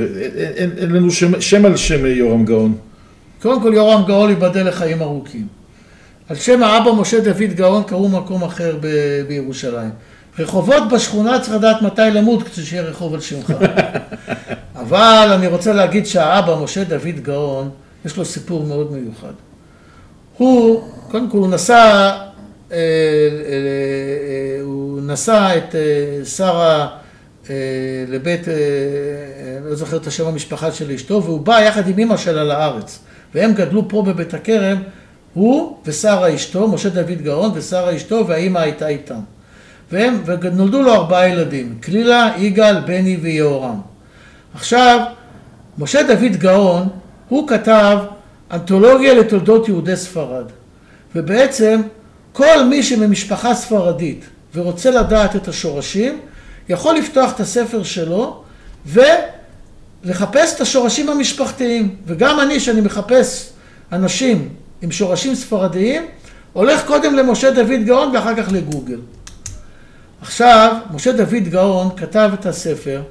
[0.55, 2.75] אין, אין, לנו שם, שם על שם יורם גאון.
[3.41, 5.47] קודם כל יורם גאון ייבדל לחיים ארוכים.
[6.29, 9.89] על שם האבא משה דוד גאון קראו מקום אחר ב- בירושלים.
[10.39, 13.53] רחובות בשכונה צריך לדעת מתי למות כדי שיהיה רחוב על שמך.
[14.81, 17.69] אבל אני רוצה להגיד שהאבא משה דוד גאון,
[18.05, 19.33] יש לו סיפור מאוד מיוחד.
[20.37, 22.27] הוא, קודם כל הוא אה,
[24.61, 26.87] הוא נשא את אה, שרה
[27.49, 27.55] אה,
[28.07, 28.59] לבית, אה, אה,
[29.69, 32.99] לא זוכר את השם המשפחה של אשתו, והוא בא יחד עם אמא שלה לארץ.
[33.35, 34.77] והם גדלו פה בבית הכרם,
[35.33, 39.19] הוא ושרה אשתו, משה דוד גאון ושרה אשתו, והאימא הייתה איתם.
[39.91, 43.79] והם, ונולדו לו ארבעה ילדים, כלילה, יגאל, בני ויהורם.
[44.53, 45.05] עכשיו,
[45.77, 46.87] משה דוד גאון,
[47.29, 47.97] הוא כתב
[48.51, 50.45] אנתולוגיה לתולדות יהודי ספרד.
[51.15, 51.81] ובעצם,
[52.33, 56.19] כל מי שממשפחה ספרדית ורוצה לדעת את השורשים,
[56.69, 58.43] יכול לפתוח את הספר שלו
[58.85, 61.95] ולחפש את השורשים המשפחתיים.
[62.05, 63.49] וגם אני, שאני מחפש
[63.91, 64.49] אנשים
[64.81, 66.05] עם שורשים ספרדיים,
[66.53, 68.99] הולך קודם למשה דוד גאון ואחר כך לגוגל.
[70.21, 73.01] עכשיו, משה דוד גאון כתב את הספר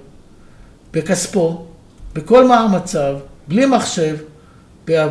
[0.93, 1.67] בכספו,
[2.15, 3.17] בכל מאמציו,
[3.49, 4.17] בלי מחשב,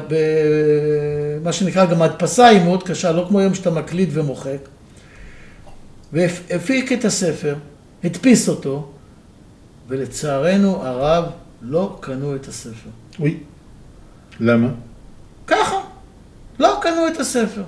[0.07, 4.57] במה שנקרא גם הדפסה היא מאוד קשה, לא כמו היום שאתה מקליד ומוחק.
[6.13, 7.55] והפיק את הספר,
[8.03, 8.91] הדפיס אותו,
[9.87, 11.25] ולצערנו הרב
[11.61, 12.89] לא קנו את הספר.
[13.19, 13.37] אוי,
[14.39, 14.67] למה?
[15.47, 15.77] ככה,
[16.59, 17.63] לא קנו את הספר.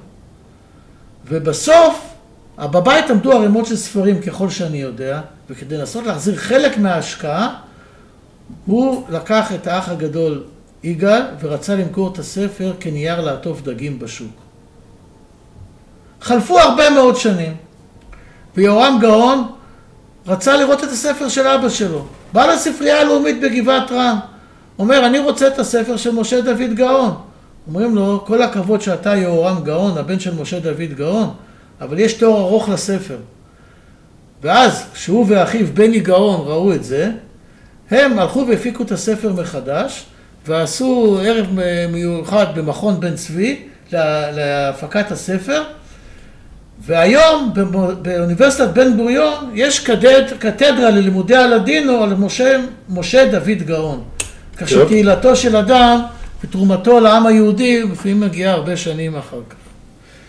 [1.27, 2.13] ובסוף,
[2.57, 7.59] בבית עמדו ערימות של ספרים ככל שאני יודע, וכדי לנסות להחזיר חלק מההשקעה,
[8.65, 10.43] הוא לקח את האח הגדול
[10.83, 14.31] יגאל ורצה למכור את הספר כנייר לעטוף דגים בשוק.
[16.21, 17.55] חלפו הרבה מאוד שנים,
[18.55, 19.47] ויורם גאון
[20.27, 22.05] רצה לראות את הספר של אבא שלו.
[22.33, 24.17] בא לספרייה הלאומית בגבעת רם,
[24.79, 27.15] אומר, אני רוצה את הספר של משה דוד גאון.
[27.67, 31.33] אומרים לו, כל הכבוד שאתה יהורם גאון, הבן של משה דוד גאון,
[31.81, 33.17] אבל יש תואר ארוך לספר.
[34.41, 37.11] ואז, כשהוא ואחיו בני גאון ראו את זה,
[37.91, 40.05] הם הלכו והפיקו את הספר מחדש,
[40.47, 41.47] ועשו ערב
[41.91, 43.59] מיוחד במכון בן צבי
[43.91, 45.63] להפקת הספר,
[46.85, 47.53] והיום
[48.01, 52.57] באוניברסיטת בן גוריון יש קדד, קתדרה ללימודי הלדינו על משה,
[52.89, 54.03] משה דוד גאון.
[54.57, 55.99] כך שקהילתו של אדם
[56.43, 59.55] ותרומתו לעם היהודי לפעמים מגיעה הרבה שנים אחר כך.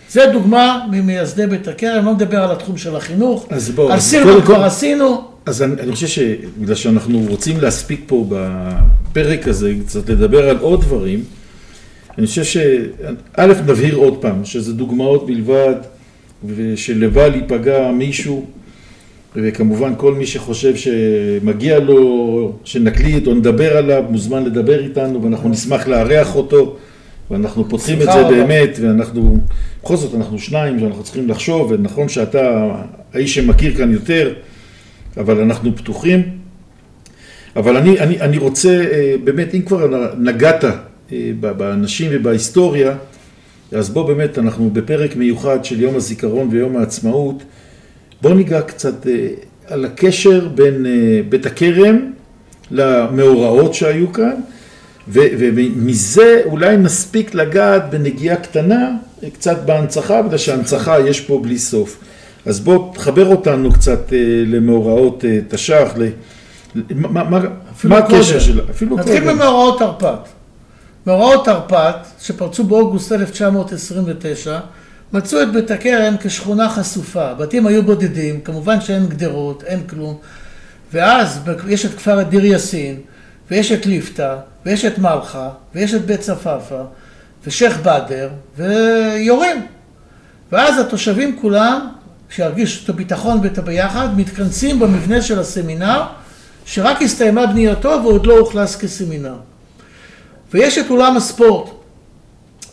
[0.09, 3.47] זה דוגמה ממייסדי בית הכרם, לא מדבר על התחום של החינוך.
[3.49, 5.34] אז בואו, על סילבן כבר עשינו.
[5.45, 10.81] אז אני, אני חושב שבגלל שאנחנו רוצים להספיק פה בפרק הזה, קצת לדבר על עוד
[10.81, 11.23] דברים,
[12.17, 15.75] אני חושב שא', נבהיר עוד פעם, שזה דוגמאות בלבד,
[16.45, 18.45] ושלבל ייפגע מישהו,
[19.35, 25.87] וכמובן כל מי שחושב שמגיע לו, שנקליט או נדבר עליו, מוזמן לדבר איתנו, ואנחנו נשמח
[25.87, 26.75] לארח אותו,
[27.31, 29.37] ואנחנו פותחים את זה באמת, ואנחנו,
[29.83, 32.71] בכל זאת אנחנו שניים, ואנחנו צריכים לחשוב, ונכון שאתה
[33.13, 34.33] האיש שמכיר כאן יותר,
[35.17, 36.21] אבל אנחנו פתוחים.
[37.55, 38.85] אבל אני, אני, אני רוצה,
[39.23, 40.63] באמת, אם כבר נגעת
[41.39, 42.95] באנשים ובהיסטוריה,
[43.71, 47.43] אז בוא באמת, אנחנו בפרק מיוחד של יום הזיכרון ויום העצמאות,
[48.21, 49.07] בוא ניגע קצת
[49.67, 50.85] על הקשר בין
[51.29, 52.11] בית הכרם
[52.71, 54.33] למאורעות שהיו כאן,
[55.07, 58.91] ומזה אולי נספיק לגעת בנגיעה קטנה,
[59.33, 61.97] קצת בהנצחה, בגלל שהנצחה יש פה בלי סוף.
[62.45, 64.13] אז בוא תחבר אותנו קצת
[64.45, 65.93] למאורעות תש"ח,
[66.89, 68.63] מה, הקשר שלה?
[68.69, 70.29] אפילו נתחיל במאורעות תרפ"ט.
[71.07, 74.59] מאורעות תרפ"ט, שפרצו באוגוסט 1929,
[75.13, 77.33] מצאו את בית הכרם כשכונה חשופה.
[77.33, 80.17] בתים היו בודדים, כמובן שאין גדרות, אין כלום.
[80.93, 82.99] ואז יש את כפר דיר יאסין,
[83.51, 86.81] ויש את ליפתא, ויש את מלחה, ויש את בית צפאפא,
[87.47, 89.65] ושייח' באדר, ויורים.
[90.51, 91.87] ואז התושבים כולם,
[92.29, 96.01] שירגישו את הביטחון ואת הביחד, מתכנסים במבנה של הסמינר,
[96.65, 99.35] שרק הסתיימה בנייתו ועוד לא אוכלס כסמינר.
[100.53, 101.69] ויש את אולם הספורט,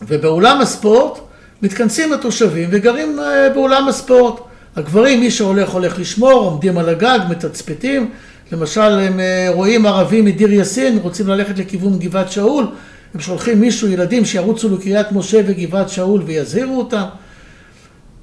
[0.08, 1.18] ובאולם הספורט
[1.62, 3.18] מתכנסים התושבים וגרים
[3.54, 4.40] באולם הספורט.
[4.76, 8.10] הגברים, מי שהולך, הולך לשמור, עומדים על הגג, מתצפתים.
[8.52, 12.66] למשל, הם רואים ערבים מדיר יאסין, רוצים ללכת לכיוון גבעת שאול,
[13.14, 17.04] הם שולחים מישהו, ילדים, שירוצו לקריית משה וגבעת שאול ויזהירו אותם.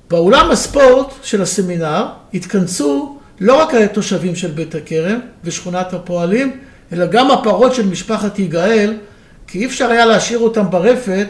[0.09, 6.59] באולם הספורט של הסמינר התכנסו לא רק התושבים של בית הכרם ושכונת הפועלים,
[6.93, 8.93] אלא גם הפרות של משפחת יגאל,
[9.47, 11.27] כי אי אפשר היה להשאיר אותם ברפת,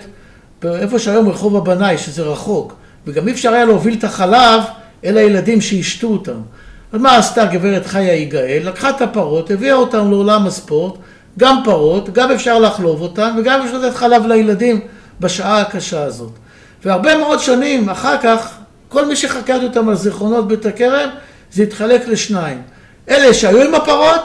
[0.66, 2.74] איפה שהיום רחוב הבנאי, שזה רחוק,
[3.08, 4.62] וגם אי אפשר היה להוביל את החלב
[5.06, 6.42] אל הילדים שישתו אותם.
[6.94, 8.62] אז מה עשתה גברת חיה יגאל?
[8.64, 10.94] לקחה את הפרות, הביאה אותם לעולם הספורט,
[11.40, 14.80] גם פרות, גם אפשר לחלוב אותן, וגם אפשר לתת חלב לילדים
[15.20, 16.32] בשעה הקשה הזאת.
[16.86, 18.58] והרבה מאוד שנים אחר כך,
[18.90, 21.10] כל מי שחקרתי אותם על זיכרונות בית הכרם,
[21.52, 22.62] זה התחלק לשניים.
[23.10, 24.22] אלה שהיו עם הפרות,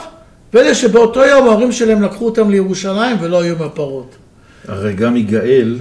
[0.55, 4.16] ואלה שבאותו יום ההורים שלהם לקחו אותם לירושלים ולא היו עם הפרות.
[4.68, 5.79] הרי גם יגאל,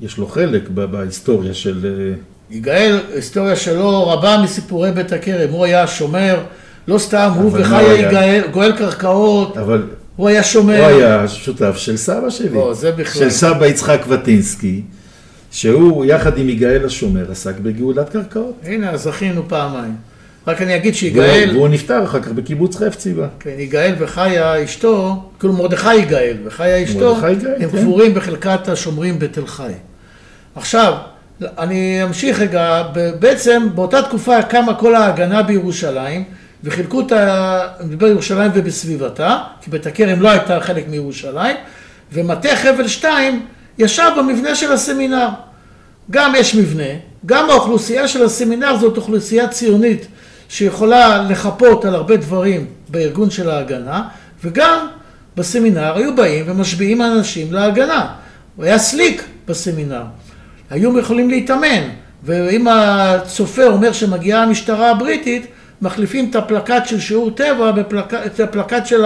[0.00, 1.86] יש לו חלק בהיסטוריה של...
[1.86, 2.14] אה,
[2.50, 6.40] יגאל, היסטוריה שלו רבה מסיפורי בית הכרם, הוא היה שומר,
[6.88, 9.82] לא סתם, הוא וחיה יגאל, גואל קרקעות, אבל
[10.16, 10.78] הוא היה שומר.
[10.78, 12.48] הוא היה שותף של סבא שלי.
[12.48, 13.22] לא, זה בכלל.
[13.22, 14.82] של סבא יצחק וטינסקי,
[15.56, 18.54] שהוא יחד עם יגאל השומר עסק בגאולת קרקעות.
[18.64, 19.94] הנה, זכינו פעמיים.
[20.46, 21.50] רק אני אגיד שיגאל...
[21.52, 23.26] והוא נפטר אחר כך בקיבוץ חפציבה.
[23.40, 27.68] כן, יגאל וחיה אשתו, כאילו מרדכי יגאל וחיה אשתו, הם כן.
[27.68, 29.72] קבורים בחלקת השומרים בתל חי.
[30.54, 30.94] עכשיו,
[31.58, 32.82] אני אמשיך רגע,
[33.18, 36.24] בעצם באותה תקופה קמה כל ההגנה בירושלים,
[36.64, 37.60] וחילקו את ה...
[37.80, 41.56] אני מדבר ירושלים ובסביבתה, כי בית הכרם לא הייתה חלק מירושלים,
[42.12, 43.46] ומטה חבל שתיים
[43.78, 45.28] ישב במבנה של הסמינר.
[46.10, 46.92] גם יש מבנה,
[47.26, 50.06] גם האוכלוסייה של הסמינר זאת אוכלוסייה ציונית
[50.48, 54.02] שיכולה לחפות על הרבה דברים בארגון של ההגנה,
[54.44, 54.86] וגם
[55.36, 58.06] בסמינר היו באים ומשביעים אנשים להגנה.
[58.56, 60.02] הוא היה סליק בסמינר.
[60.70, 61.82] היו יכולים להתאמן,
[62.24, 65.46] ואם הצופה אומר שמגיעה המשטרה הבריטית,
[65.82, 68.14] מחליפים את הפלקט של שיעור טבע, בפלק...
[68.14, 69.04] את הפלקט של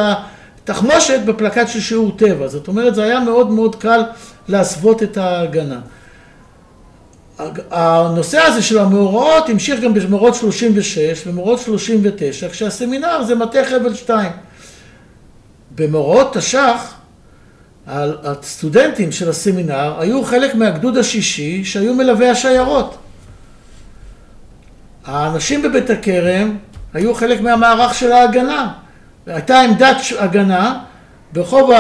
[0.65, 2.49] התחמושת בפלקט של שיעור טבע.
[2.49, 4.03] זאת אומרת, זה היה מאוד מאוד קל
[4.49, 5.81] להסוות את ההגנה.
[7.71, 14.31] הנושא הזה של המאורעות המשיך גם במאורעות 36 ומאורעות 39, כשהסמינר זה מטה חבל 2.
[15.75, 16.95] במאורעות תש"ח,
[17.87, 22.97] הסטודנטים של הסמינר היו חלק מהגדוד השישי שהיו מלווי השיירות.
[25.05, 26.57] האנשים בבית הכרם
[26.95, 28.73] היו חלק מהמערך של ההגנה.
[29.27, 30.79] הייתה עמדת הגנה,
[31.33, 31.71] ברחוב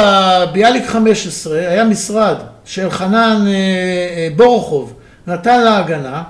[0.52, 4.94] ביאליק 15 היה משרד שאלחנן אה, אה, בורוכוב
[5.26, 6.22] נתן לה הגנה,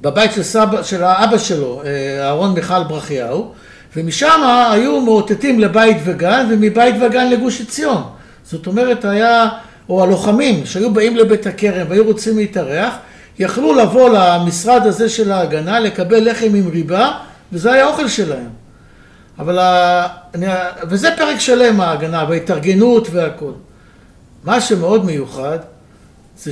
[0.00, 3.52] בבית של, סבא, של האבא שלו, אה, אהרון מיכל ברכיהו,
[3.96, 8.02] ומשם היו מאותתים לבית וגן, ומבית וגן לגוש עציון.
[8.44, 9.48] זאת אומרת, היה,
[9.88, 12.94] או הלוחמים שהיו באים לבית הכרם והיו רוצים להתארח,
[13.38, 17.10] יכלו לבוא למשרד הזה של ההגנה, לקבל לחם עם ריבה,
[17.52, 18.63] וזה היה האוכל שלהם.
[19.38, 20.06] אבל, ה...
[20.88, 23.52] וזה פרק שלם ההגנה, וההתארגנות והכל.
[24.44, 25.58] מה שמאוד מיוחד,
[26.38, 26.50] זה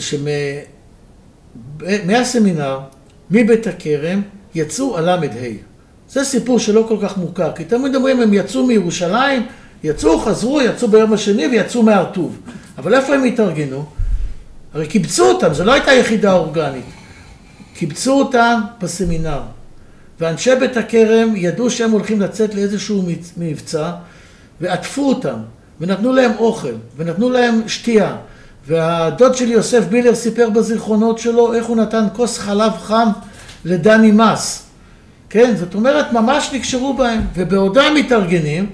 [1.80, 2.80] שמהסמינר,
[3.30, 4.22] מבית הכרם,
[4.54, 5.16] יצאו הל"ה.
[6.08, 9.46] זה סיפור שלא כל כך מוכר, כי תמיד אומרים הם יצאו מירושלים,
[9.84, 12.38] יצאו, חזרו, יצאו ביום השני ויצאו מהר טוב.
[12.78, 13.84] אבל איפה הם התארגנו?
[14.74, 16.84] הרי קיבצו אותם, זו לא הייתה יחידה אורגנית.
[17.74, 19.40] קיבצו אותם בסמינר.
[20.22, 23.02] ואנשי בית הכרם ידעו שהם הולכים לצאת לאיזשהו
[23.36, 23.90] מבצע,
[24.60, 25.36] ועטפו אותם,
[25.80, 28.16] ונתנו להם אוכל, ונתנו להם שתייה.
[28.66, 33.08] והדוד שלי יוסף בילר סיפר בזיכרונות שלו איך הוא נתן כוס חלב חם
[33.64, 34.66] לדני מס.
[35.30, 38.70] כן, זאת אומרת, ממש נקשרו בהם, ובעודם מתארגנים,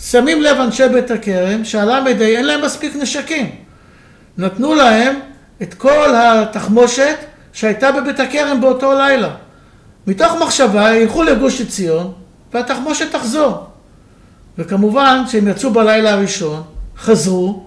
[0.00, 3.50] שמים לב אנשי בית הכרם שהל"ה אין להם מספיק נשקים.
[4.38, 5.16] נתנו להם
[5.62, 7.16] את כל התחמושת
[7.52, 9.45] שהייתה בבית הכרם באותו לילה.
[10.06, 12.12] מתוך מחשבה ילכו לגוש עציון
[12.54, 13.66] והתחמושת תחזור.
[14.58, 16.62] וכמובן שהם יצאו בלילה הראשון,
[16.98, 17.62] חזרו,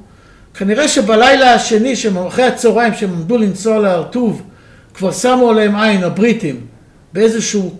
[0.53, 1.93] כנראה שבלילה השני,
[2.27, 4.41] אחרי הצהריים, שהם עמדו לנסוע להר טוב,
[4.93, 6.65] כבר שמו עליהם עין הבריטים
[7.13, 7.77] באיזשהו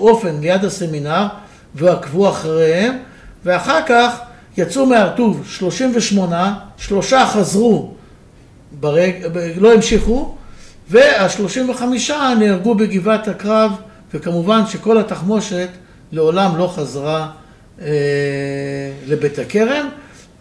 [0.00, 1.26] אופן ליד הסמינר
[1.74, 2.98] ועקבו אחריהם,
[3.44, 4.20] ואחר כך
[4.56, 7.94] יצאו מהר טוב 38, שלושה חזרו,
[8.80, 9.12] ברג...
[9.56, 10.34] לא המשיכו,
[10.90, 13.72] והשלושים וחמישה נהרגו בגבעת הקרב,
[14.14, 15.68] וכמובן שכל התחמושת
[16.12, 17.30] לעולם לא חזרה
[17.80, 17.86] אה,
[19.06, 19.88] לבית הכרם,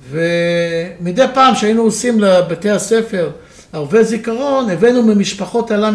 [0.10, 3.30] ומדי פעם שהיינו עושים לבתי הספר
[3.74, 5.92] ערבי זיכרון, הבאנו ממשפחות הל"ה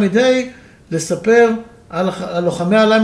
[0.91, 1.51] לספר
[1.91, 2.99] על לוחמי הל"ה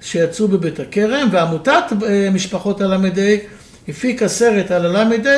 [0.00, 2.96] שיצאו בבית הכרם, ועמותת אה, משפחות הל"ה
[3.88, 5.30] הפיקה סרט על הל"ה,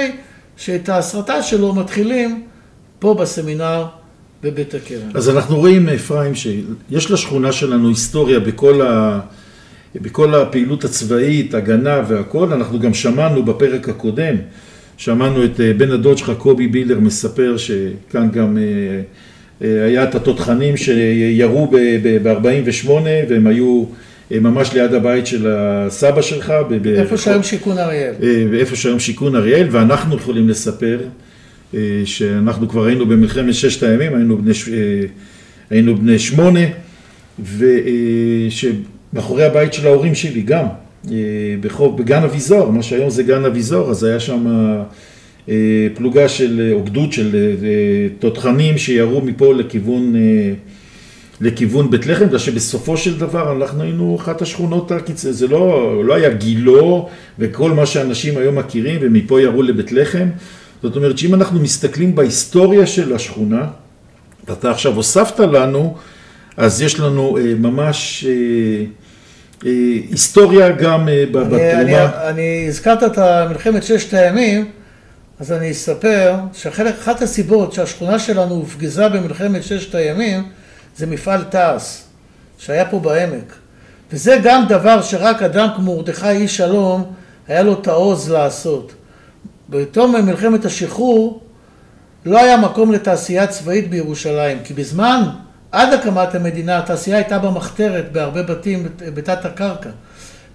[0.57, 2.47] שאת ההסרטה שלו מתחילים
[2.99, 3.85] פה בסמינר
[4.43, 5.11] בבית הכרם.
[5.15, 9.21] אז אנחנו רואים, אפרים, שיש לשכונה שלנו היסטוריה בכל, ה...
[9.95, 12.53] בכל הפעילות הצבאית, הגנה והכל.
[12.53, 14.35] אנחנו גם שמענו בפרק הקודם,
[14.97, 18.63] שמענו את אה, בן הדוד שלך, קובי בילר, מספר שכאן גם אה,
[19.63, 22.91] אה, היה את התותחנים שירו ב-48'
[23.29, 23.85] והם היו
[24.31, 26.53] ממש ליד הבית של הסבא שלך.
[26.71, 28.15] ב- איפה שהיום שיכון אריאל.
[28.51, 30.99] ואיפה שהיום שיכון אריאל, ואנחנו יכולים לספר
[32.05, 35.03] שאנחנו כבר היינו במלחמת ששת הימים, היינו בני, אה,
[35.71, 36.61] היינו בני שמונה,
[38.49, 40.65] ושמאחורי הבית של ההורים שלי גם,
[41.11, 41.17] אה,
[41.61, 44.47] בחוב, בגן אביזור, מה שהיום זה גן אביזור, אז היה שם
[45.49, 50.17] אה, פלוגה של, או גדוד של אה, תותחנים שירו מפה לכיוון...
[50.17, 50.53] אה,
[51.41, 56.29] לכיוון בית לחם, בגלל שבסופו של דבר אנחנו היינו אחת השכונות זה לא, לא היה
[56.29, 60.29] גילו וכל מה שאנשים היום מכירים ומפה ירו לבית לחם.
[60.83, 63.67] זאת אומרת שאם אנחנו מסתכלים בהיסטוריה של השכונה,
[64.53, 65.97] אתה עכשיו הוספת לנו,
[66.57, 68.85] אז יש לנו אה, ממש אה,
[69.67, 69.71] אה,
[70.11, 71.83] היסטוריה גם אה, ב- אני, בתרומה.
[71.83, 74.71] אני, אני הזכרת את מלחמת ששת הימים,
[75.41, 80.43] אז אני אספר שחלק, אחת הסיבות שהשכונה שלנו הופגזה במלחמת ששת הימים,
[80.97, 81.99] זה מפעל תעש,
[82.59, 83.55] שהיה פה בעמק.
[84.13, 87.13] וזה גם דבר שרק אדם כמו מרדכי איש שלום,
[87.49, 88.93] היה לו את העוז לעשות.
[89.69, 91.41] בתום מלחמת השחרור,
[92.25, 95.23] לא היה מקום לתעשייה צבאית בירושלים, כי בזמן,
[95.73, 99.91] עד הקמת המדינה, התעשייה הייתה במחתרת בהרבה בתים בתת הקרקע.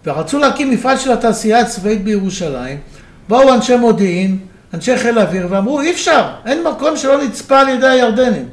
[0.05, 2.77] ורצו להקים מפעל של התעשייה הצבאית בירושלים,
[3.29, 4.39] באו אנשי מודיעין,
[4.73, 8.49] אנשי חיל האוויר, ואמרו, אי אפשר, אין מקום שלא נצפה על ידי הירדנים.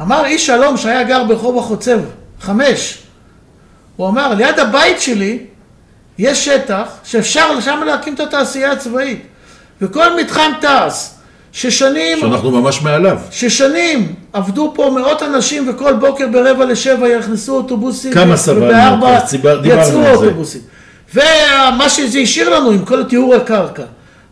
[0.00, 2.00] אמר איש שלום שהיה גר ברחוב החוצב,
[2.40, 3.02] חמש,
[3.96, 5.38] הוא אמר, ליד הבית שלי
[6.18, 9.22] יש שטח שאפשר שם להקים את התעשייה הצבאית.
[9.84, 11.08] וכל מתחם תעש,
[11.52, 12.18] ששנים...
[12.20, 13.18] שאנחנו ממש מעליו.
[13.30, 18.12] ששנים עבדו פה מאות אנשים וכל בוקר ברבע לשבע נכנסו אוטובוסים.
[18.12, 19.18] כמה סבלנו, ובארבע
[19.64, 20.10] יצאו זה.
[20.10, 20.60] אוטובוסים.
[21.14, 23.82] ומה שזה השאיר לנו עם כל תיאור הקרקע.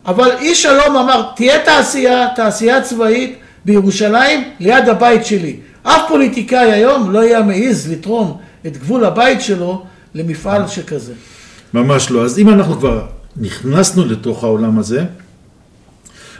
[0.05, 5.55] אבל איש שלום אמר, תהיה תעשייה, תעשייה צבאית בירושלים ליד הבית שלי.
[5.83, 8.37] אף פוליטיקאי היום לא היה מעז לתרום
[8.67, 9.83] את גבול הבית שלו
[10.15, 11.13] למפעל שכזה.
[11.73, 12.25] ממש לא.
[12.25, 13.01] אז אם אנחנו כבר
[13.37, 15.03] נכנסנו לתוך העולם הזה,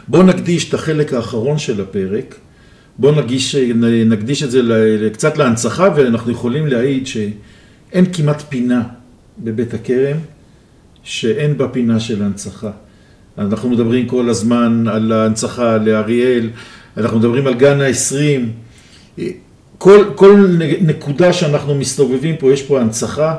[0.08, 2.34] בואו נקדיש את החלק האחרון של הפרק,
[2.98, 3.54] בואו נגיש,
[4.06, 4.60] נקדיש את זה
[5.12, 8.82] קצת להנצחה, ואנחנו יכולים להעיד שאין כמעט פינה
[9.38, 10.16] בבית הכרם
[11.02, 12.70] שאין בה פינה של הנצחה.
[13.38, 16.50] אנחנו מדברים כל הזמן על ההנצחה לאריאל,
[16.96, 18.52] אנחנו מדברים על גן העשרים,
[19.78, 20.46] כל, כל
[20.80, 23.36] נקודה שאנחנו מסתובבים פה, יש פה הנצחה,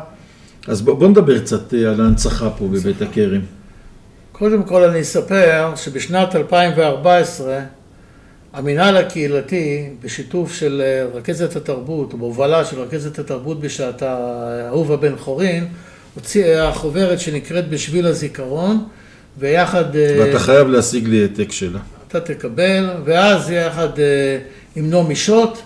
[0.68, 3.42] אז בוא, בוא נדבר קצת על ההנצחה פה בבית הכרם.
[4.38, 7.60] קודם כל אני אספר שבשנת 2014
[8.54, 14.18] המינהל הקהילתי בשיתוף של אה, רכזת התרבות, בהובלה של רכזת התרבות בשעתה,
[14.68, 15.68] אהובה בן חורין,
[16.16, 18.86] הוציאה חוברת שנקראת בשביל הזיכרון,
[19.38, 19.96] ויחד...
[19.96, 21.80] אה, ואתה חייב להשיג לי העתק שלה.
[22.08, 24.38] אתה תקבל, ואז יחד אה,
[24.76, 25.58] עם נעמי שוט,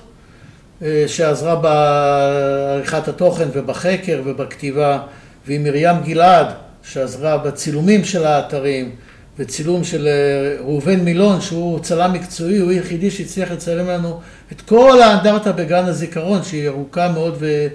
[0.82, 5.00] אה, שעזרה בעריכת התוכן ובחקר ובכתיבה,
[5.48, 6.48] ועם מרים גלעד,
[6.84, 8.92] שעזרה בצילומים של האתרים,
[9.40, 14.20] וצילום של אה, ראובן מילון, שהוא צלם מקצועי, הוא היחידי שהצליח לצלם לנו
[14.52, 17.68] את כל האנדרטה בגן הזיכרון, שהיא ארוכה מאוד ו,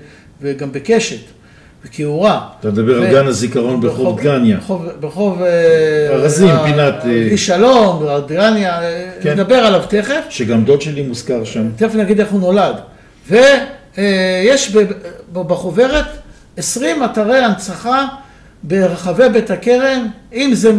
[0.42, 1.20] וגם בקשת,
[1.84, 2.48] וכיעורה.
[2.60, 4.56] אתה מדבר על גן הזיכרון ברחוב דגניה.
[4.56, 8.80] ברחוב, ברחוב אה, ארזים, אה, פינת, איש שלום, דגניה,
[9.20, 9.32] כן.
[9.32, 10.24] נדבר עליו תכף.
[10.28, 11.68] שגם דוד שלי מוזכר שם.
[11.76, 12.74] תכף נגיד איך הוא נולד.
[13.28, 14.76] ויש
[15.32, 16.06] בחוברת
[16.56, 18.06] 20 אתרי הנצחה
[18.66, 20.72] ברחבי בית הכרם, אם זה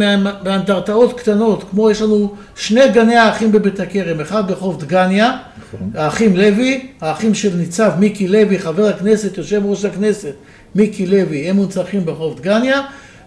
[0.44, 5.90] מאנדרטאות קטנות, כמו יש לנו שני גני האחים בבית הכרם, אחד ברחוב דגניה, נכון.
[5.94, 10.32] האחים לוי, האחים של ניצב מיקי לוי, חבר הכנסת, יושב ראש הכנסת,
[10.74, 12.80] מיקי לוי, הם מונצחים ברחוב דגניה,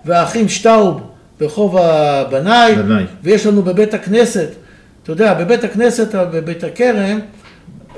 [0.05, 1.01] והאחים שטאוב
[1.39, 3.03] ברחוב הבנאי, בנאי.
[3.23, 4.47] ויש לנו בבית הכנסת,
[5.03, 7.19] אתה יודע, בבית הכנסת, בבית הכרם,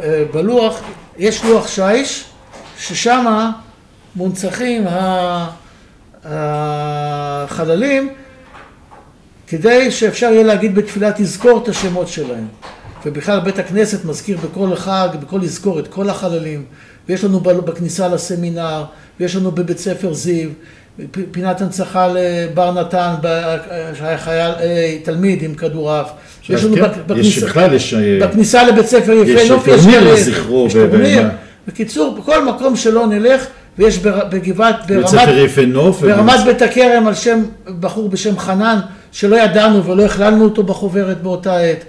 [0.03, 0.81] אה, בלוח,
[1.17, 2.23] יש לוח שיש,
[2.79, 3.25] ששם
[4.15, 5.60] מונצחים ה-
[6.25, 8.09] החללים,
[9.47, 12.45] כדי שאפשר יהיה להגיד בתפילה תזכור את השמות שלהם.
[13.05, 16.63] ובכלל בית הכנסת מזכיר בכל חג, בכל אזכור את כל החללים,
[17.09, 18.83] ויש לנו בכניסה לסמינר,
[19.19, 20.49] ויש לנו בבית ספר זיו,
[21.31, 23.13] פינת הנצחה לבר נתן,
[23.99, 26.11] שהיה חייל, אה, תלמיד עם כדורעף.
[26.49, 27.93] יש לנו כן, בק- יש בכניסה- בכלל, יש...
[27.93, 31.23] אה, בכניסה לבית ספר יפה יש נוף, טורניר גלריה, לזכרו יש טורניר.
[31.23, 31.29] ב-
[31.67, 33.45] בקיצור, בכל מקום שלא נלך,
[33.77, 35.05] ויש בגבעת, ברמת.
[36.15, 37.43] ברמת בית הכרם על שם
[37.79, 38.79] בחור בשם חנן,
[39.11, 41.83] שלא ידענו ולא הכללנו אותו בחוברת באותה עת.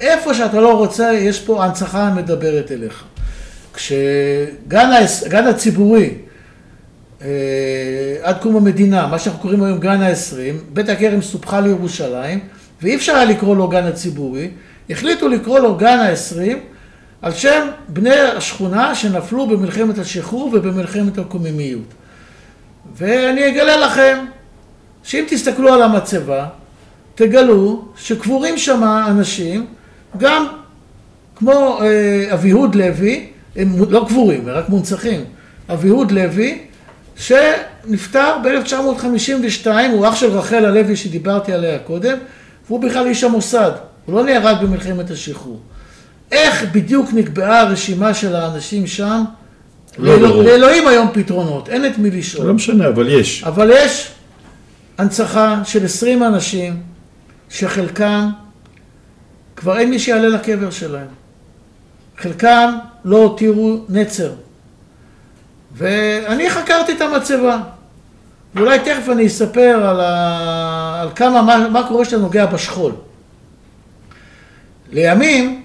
[0.00, 3.04] איפה שאתה לא רוצה, יש פה הנצחה המדברת אליך.
[3.74, 6.10] כשגן הציבורי,
[7.22, 7.28] אה,
[8.22, 12.40] עד קום המדינה, מה שאנחנו קוראים היום גן העשרים, בית הכרם סופחה לירושלים,
[12.82, 14.50] ואי אפשר היה לקרוא לו גן הציבורי,
[14.90, 16.58] החליטו לקרוא לו גן העשרים,
[17.24, 21.94] על שם בני השכונה שנפלו במלחמת השחרור ובמלחמת הקוממיות.
[22.96, 24.24] ואני אגלה לכם
[25.02, 26.46] שאם תסתכלו על המצבה,
[27.14, 29.66] תגלו שקבורים שם אנשים,
[30.18, 30.46] גם
[31.36, 35.24] כמו אה, אביהוד לוי, הם לא קבורים, הם רק מונצחים,
[35.72, 36.58] אביהוד לוי,
[37.16, 42.18] שנפטר ב-1952, הוא אח של רחל הלוי שדיברתי עליה קודם,
[42.66, 43.72] והוא בכלל איש המוסד,
[44.06, 45.60] הוא לא נהרג במלחמת השחרור.
[46.34, 49.24] איך בדיוק נקבעה הרשימה של האנשים שם?
[49.98, 50.42] לא ברור.
[50.42, 52.46] לאלוהים היום פתרונות, אין את מי לשאול.
[52.46, 53.44] לא משנה, אבל יש.
[53.44, 54.12] אבל יש
[54.98, 56.82] הנצחה של 20 אנשים,
[57.48, 58.28] שחלקם
[59.56, 61.06] כבר אין מי שיעלה לקבר שלהם.
[62.18, 62.74] חלקם
[63.04, 64.32] לא הותירו נצר.
[65.72, 67.60] ואני חקרתי את המצבה.
[68.54, 71.00] ואולי תכף אני אספר על, ה...
[71.00, 72.92] על כמה, מה, מה קורה שאתה נוגע בשכול.
[74.92, 75.63] לימים,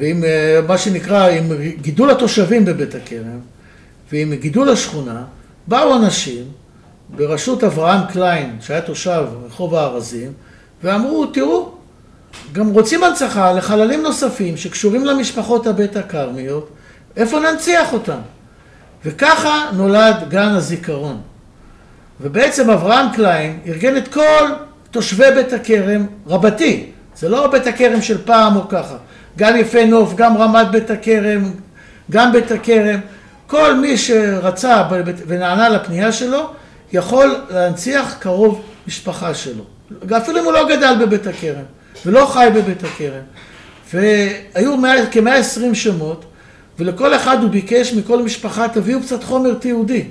[0.00, 3.38] ועם אה, מה שנקרא, עם גידול התושבים בבית הכרם,
[4.12, 5.24] ועם גידול השכונה,
[5.66, 6.44] באו אנשים
[7.16, 10.32] בראשות אברהם קליין, שהיה תושב רחוב הארזים,
[10.82, 11.72] ואמרו, תראו,
[12.52, 16.70] גם רוצים הנצחה לחללים נוספים שקשורים למשפחות הבית הכרמיות,
[17.16, 18.18] איפה ננציח אותם?
[19.04, 21.20] וככה נולד גן הזיכרון.
[22.20, 24.44] ובעצם אברהם קליין ארגן את כל
[24.90, 28.96] תושבי בית הכרם רבתי, זה לא בית הכרם של פעם או ככה,
[29.38, 31.50] גם יפה נוף, גם רמת בית הכרם,
[32.10, 33.00] גם בית הכרם,
[33.46, 34.82] כל מי שרצה
[35.26, 36.50] ונענה לפנייה שלו,
[36.92, 39.64] יכול להנציח קרוב משפחה שלו.
[40.16, 41.62] אפילו אם הוא לא גדל בבית הכרם,
[42.06, 43.22] ולא חי בבית הכרם.
[43.94, 44.76] והיו
[45.10, 46.24] כ-120 שמות,
[46.78, 50.04] ולכל אחד הוא ביקש מכל משפחה, תביאו קצת חומר תיעודי.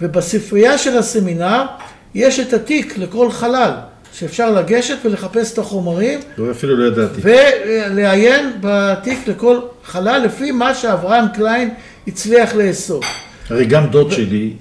[0.00, 1.66] ובספרייה של הסמינר
[2.14, 3.70] יש את התיק לכל חלל,
[4.12, 6.20] שאפשר לגשת ולחפש את החומרים.
[6.38, 7.20] לא, אפילו לא ידעתי.
[7.24, 11.70] ולעיין בתיק לכל חלל, לפי מה שאברהם קליין
[12.06, 13.04] הצליח לאסוף.
[13.50, 14.12] הרי גם דוד ו...
[14.12, 14.52] שלי,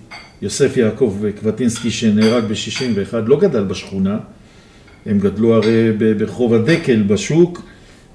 [0.41, 4.17] יוסף יעקב קבטינסקי, שנהרג ב-61, לא גדל בשכונה.
[5.05, 7.61] הם גדלו הרי ברחוב הדקל בשוק,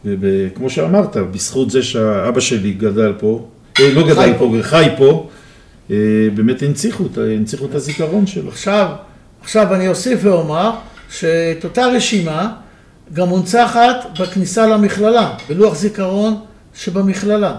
[0.05, 3.49] וכמו שאמרת, בזכות זה שהאבא שלי גדל פה,
[3.81, 5.29] אה, לא גדל פה, חי פה,
[5.91, 5.97] אה,
[6.35, 8.49] באמת הנציחו, הנציחו את הזיכרון שלו.
[8.49, 8.89] עכשיו,
[9.43, 10.71] עכשיו אני אוסיף ואומר
[11.11, 12.53] שאת אותה רשימה
[13.13, 16.41] גם מונצחת בכניסה למכללה, בלוח זיכרון
[16.75, 17.57] שבמכללה.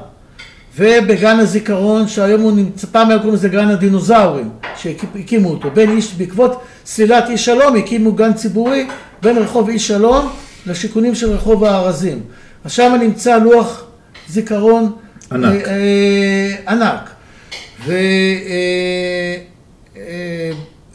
[0.77, 5.71] ובגן הזיכרון, שהיום הוא נמצא, פעם היה קוראים לזה גן הדינוזאורים, שהקימו אותו.
[5.71, 8.87] בין איש, בעקבות סלילת איש שלום הקימו גן ציבורי
[9.21, 10.29] בין רחוב איש שלום
[10.65, 12.21] לשיכונים של רחוב הארזים.
[12.65, 13.83] אז שם נמצא לוח
[14.29, 14.91] זיכרון
[15.31, 15.67] ענק.
[15.67, 17.09] אה, אה, ענק.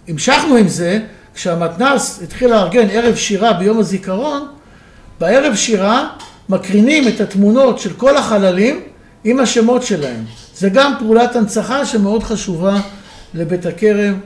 [0.09, 1.01] והמשכנו אה, אה, עם זה,
[1.35, 4.49] כשהמתנ"ס התחיל לארגן ערב שירה ביום הזיכרון,
[5.21, 6.09] בערב שירה
[6.49, 8.81] מקרינים את התמונות של כל החללים
[9.25, 10.25] עם השמות שלהם.
[10.55, 12.81] זה גם פעולת הנצחה שמאוד חשובה
[13.35, 14.19] לבית הכרם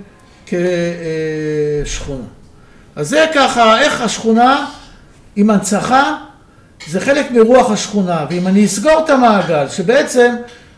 [0.46, 2.24] כשכונה.
[2.96, 4.66] אז זה ככה, איך השכונה
[5.36, 6.16] עם הנצחה,
[6.88, 8.26] זה חלק מרוח השכונה.
[8.30, 10.34] ואם אני אסגור את המעגל, שבעצם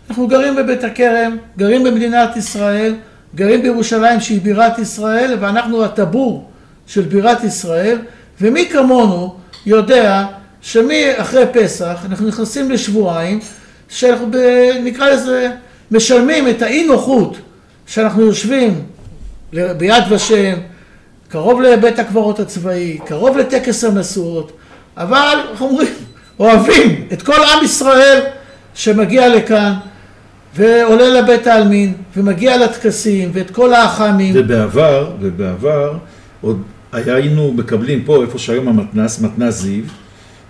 [0.08, 2.94] אנחנו גרים בבית הכרם, גרים במדינת ישראל,
[3.34, 6.50] גרים בירושלים שהיא בירת ישראל, ואנחנו הטבור
[6.86, 7.98] של בירת ישראל,
[8.40, 10.26] ומי כמונו יודע
[10.62, 13.40] שמאחרי פסח אנחנו נכנסים לשבועיים
[13.88, 14.30] שאנחנו
[14.84, 15.50] נקרא לזה
[15.90, 17.36] משלמים את האי נוחות
[17.86, 18.82] שאנחנו יושבים
[19.52, 20.54] ביד ושם,
[21.28, 24.52] קרוב לבית הקברות הצבאי, קרוב לטקס המשואות,
[24.96, 25.94] אבל איך אומרים,
[26.40, 28.22] אוהבים את כל עם ישראל
[28.74, 29.72] שמגיע לכאן
[30.56, 34.34] ועולה לבית העלמין ומגיע לטקסים ואת כל האח"מים.
[34.36, 35.94] ובעבר, ובעבר
[36.40, 39.82] עוד היינו מקבלים פה, איפה שהיום המתנ"ס, מתנ"ס זיו,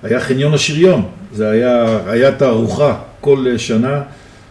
[0.02, 1.02] היה חניון השריון,
[1.34, 4.02] זה היה, היה תערוכה כל שנה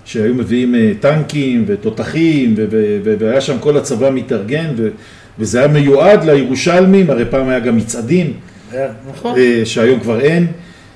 [0.05, 2.55] שהיו מביאים אה, טנקים ותותחים
[3.19, 4.73] והיה שם כל הצבא מתארגן
[5.39, 8.33] וזה היה מיועד לירושלמים, הרי פעם היה גם מצעדים,
[9.09, 9.37] נכון.
[9.37, 10.47] אה, שהיום כבר אין,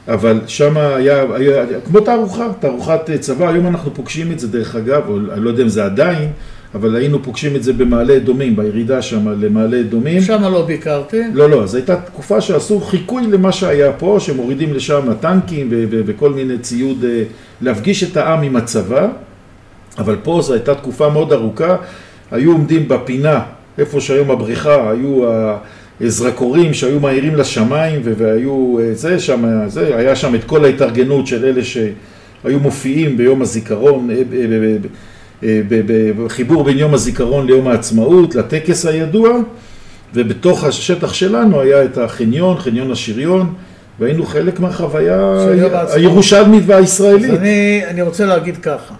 [0.07, 5.01] אבל שם היה, היה כמו תערוכה, תערוכת צבא, היום אנחנו פוגשים את זה דרך אגב,
[5.07, 6.29] או אני לא יודע אם זה עדיין,
[6.75, 10.21] אבל היינו פוגשים את זה במעלה אדומים, בירידה שם למעלה אדומים.
[10.21, 11.21] שם לא ביקרתי.
[11.33, 16.57] לא, לא, זו הייתה תקופה שעשו חיקוי למה שהיה פה, שמורידים לשם טנקים וכל מיני
[16.57, 17.23] ציוד, אה,
[17.61, 19.07] להפגיש את העם עם הצבא,
[19.97, 21.75] אבל פה זו הייתה תקופה מאוד ארוכה,
[22.31, 23.41] היו עומדים בפינה,
[23.77, 25.23] איפה שהיום הבריכה, היו
[26.03, 31.45] הזרקורים שהיו מאירים לשמיים והיו אה, זה שם, זה, היה שם את כל ההתארגנות של
[31.45, 34.09] אלה שהיו מופיעים ביום הזיכרון,
[35.43, 35.61] אה,
[36.17, 39.37] בחיבור בין יום הזיכרון ליום העצמאות, לטקס הידוע,
[40.13, 43.53] ובתוך השטח שלנו היה את החניון, חניון השריון,
[43.99, 45.47] והיינו חלק מהחוויה
[45.93, 47.31] הירושלמית והישראלית.
[47.31, 48.93] אז אני, אני רוצה להגיד ככה,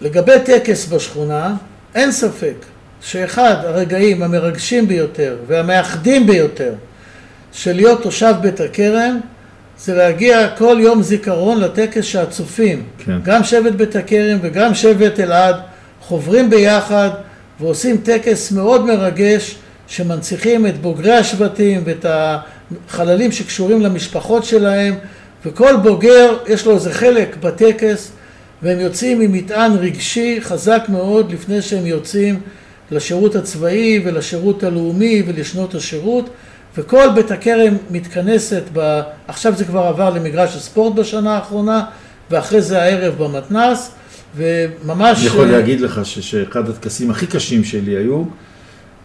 [0.00, 1.54] לגבי טקס בשכונה,
[1.94, 2.54] אין ספק
[3.00, 6.72] שאחד הרגעים המרגשים ביותר והמאחדים ביותר
[7.52, 9.20] של להיות תושב בית הכרם
[9.78, 13.18] זה להגיע כל יום זיכרון לטקס שהצופים, כן.
[13.22, 15.56] גם שבט בית הכרם וגם שבט אלעד,
[16.00, 17.10] חוברים ביחד
[17.60, 24.94] ועושים טקס מאוד מרגש שמנציחים את בוגרי השבטים ואת החללים שקשורים למשפחות שלהם
[25.46, 28.12] וכל בוגר יש לו איזה חלק בטקס
[28.62, 32.40] והם יוצאים עם מטען רגשי חזק מאוד לפני שהם יוצאים
[32.90, 36.30] לשירות הצבאי ולשירות הלאומי ולשנות השירות
[36.76, 39.00] וכל בית הכרם מתכנסת, ב...
[39.28, 41.84] עכשיו זה כבר עבר למגרש הספורט בשנה האחרונה
[42.30, 43.90] ואחרי זה הערב במתנ"ס
[44.36, 45.18] וממש...
[45.18, 48.24] אני יכול להגיד לך שאחד הטקסים הכי קשים שלי היו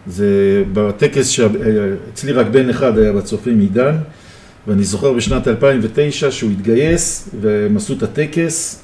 [0.06, 3.96] זה בטקס שאצלי רק בן אחד היה בצופים עידן
[4.66, 8.82] ואני זוכר בשנת 2009 שהוא התגייס והם עשו את הטקס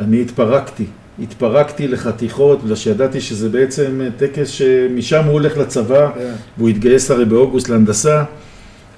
[0.00, 0.84] אני התפרקתי,
[1.18, 6.18] התפרקתי לחתיכות, בגלל שידעתי שזה בעצם טקס שמשם הוא הולך לצבא, yeah.
[6.18, 6.32] כן.
[6.58, 8.24] והוא התגייס הרי באוגוסט להנדסה,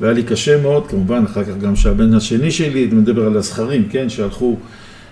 [0.00, 3.88] והיה לי קשה מאוד, כמובן, אחר כך גם שהבן השני שלי, אני מדבר על הזכרים,
[3.90, 4.56] כן, שהלכו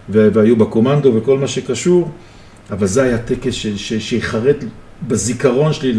[0.09, 2.11] והיו בקומנדו וכל מה שקשור,
[2.70, 3.55] אבל זה היה טקס
[3.98, 4.57] שיחרט
[5.09, 5.92] בזיכרון שלי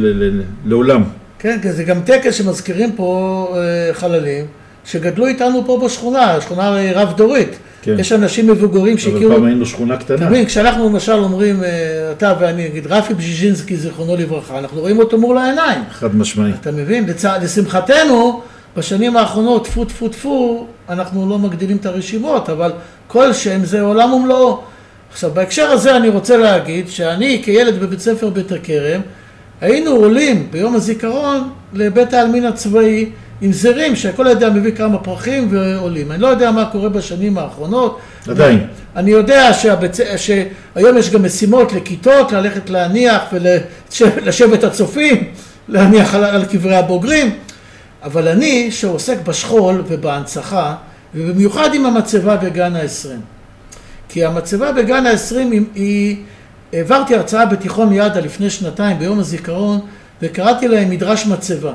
[0.66, 1.04] לעולם.
[1.40, 4.46] כן, כי זה גם טקס שמזכירים פה אה, חללים,
[4.86, 7.58] שגדלו איתנו פה בשכונה, שכונה רב דורית.
[7.84, 8.00] כן.
[8.00, 9.26] יש אנשים מבוגרים שהכירו...
[9.26, 10.18] אבל פעם היינו שכונה קטנה.
[10.18, 15.00] אתה מבין, כשאנחנו למשל אומרים, אה, אתה ואני, נגיד רפי בז'יז'ינסקי, זיכרונו לברכה, אנחנו רואים
[15.00, 15.82] אותו מול העיניים.
[15.92, 16.52] חד משמעי.
[16.62, 17.06] אתה מבין?
[17.10, 17.26] לצ...
[17.26, 18.42] לשמחתנו,
[18.78, 22.72] בשנים האחרונות, טפו טפו טפו, אנחנו לא מגדילים את הרשימות, אבל
[23.08, 24.62] כל שם זה עולם ומלואו.
[25.12, 29.02] עכשיו, בהקשר הזה אני רוצה להגיד שאני כילד בבית ספר בית הכרם,
[29.62, 33.10] היינו עולים ביום הזיכרון לבית העלמין הצבאי.
[33.42, 36.12] עם זרים שכל אדם מביא כמה פרחים ועולים.
[36.12, 38.00] אני לא יודע מה קורה בשנים האחרונות.
[38.28, 38.68] עדיין.
[38.96, 40.00] אני יודע שהבצ...
[40.18, 45.24] שהיום יש גם משימות לכיתות, ללכת להניח ולשבת הצופים,
[45.68, 47.36] להניח על, על קברי הבוגרים,
[48.04, 50.76] אבל אני, שעוסק בשכול ובהנצחה,
[51.16, 53.22] ובמיוחד עם המצבה בגן העשרים.
[54.10, 56.18] כי המצבה בגן העשרים היא, היא...
[56.74, 59.80] העברתי הרצאה בתיכון ידע לפני שנתיים ביום הזיכרון
[60.22, 61.74] וקראתי להם מדרש מצבה.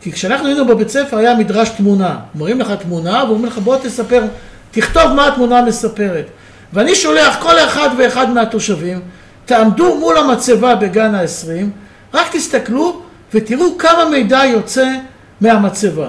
[0.00, 2.18] כי כשאנחנו היינו בבית ספר היה מדרש תמונה.
[2.34, 4.24] מראים לך תמונה ואומרים לך בוא תספר,
[4.70, 6.26] תכתוב מה התמונה מספרת.
[6.72, 9.00] ואני שולח כל אחד ואחד מהתושבים,
[9.44, 11.70] תעמדו מול המצבה בגן העשרים,
[12.14, 13.02] רק תסתכלו
[13.34, 14.94] ותראו כמה מידע יוצא
[15.40, 16.08] מהמצבה.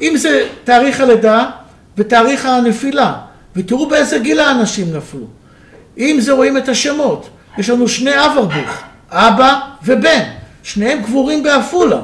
[0.00, 1.50] אם זה תאריך הלידה
[1.96, 3.14] ותאריך הנפילה,
[3.56, 5.26] ותראו באיזה גיל האנשים נפלו.
[5.98, 7.28] אם זה רואים את השמות,
[7.58, 10.22] יש לנו שני אברבוך, אבא ובן,
[10.62, 12.00] שניהם קבורים בעפולה.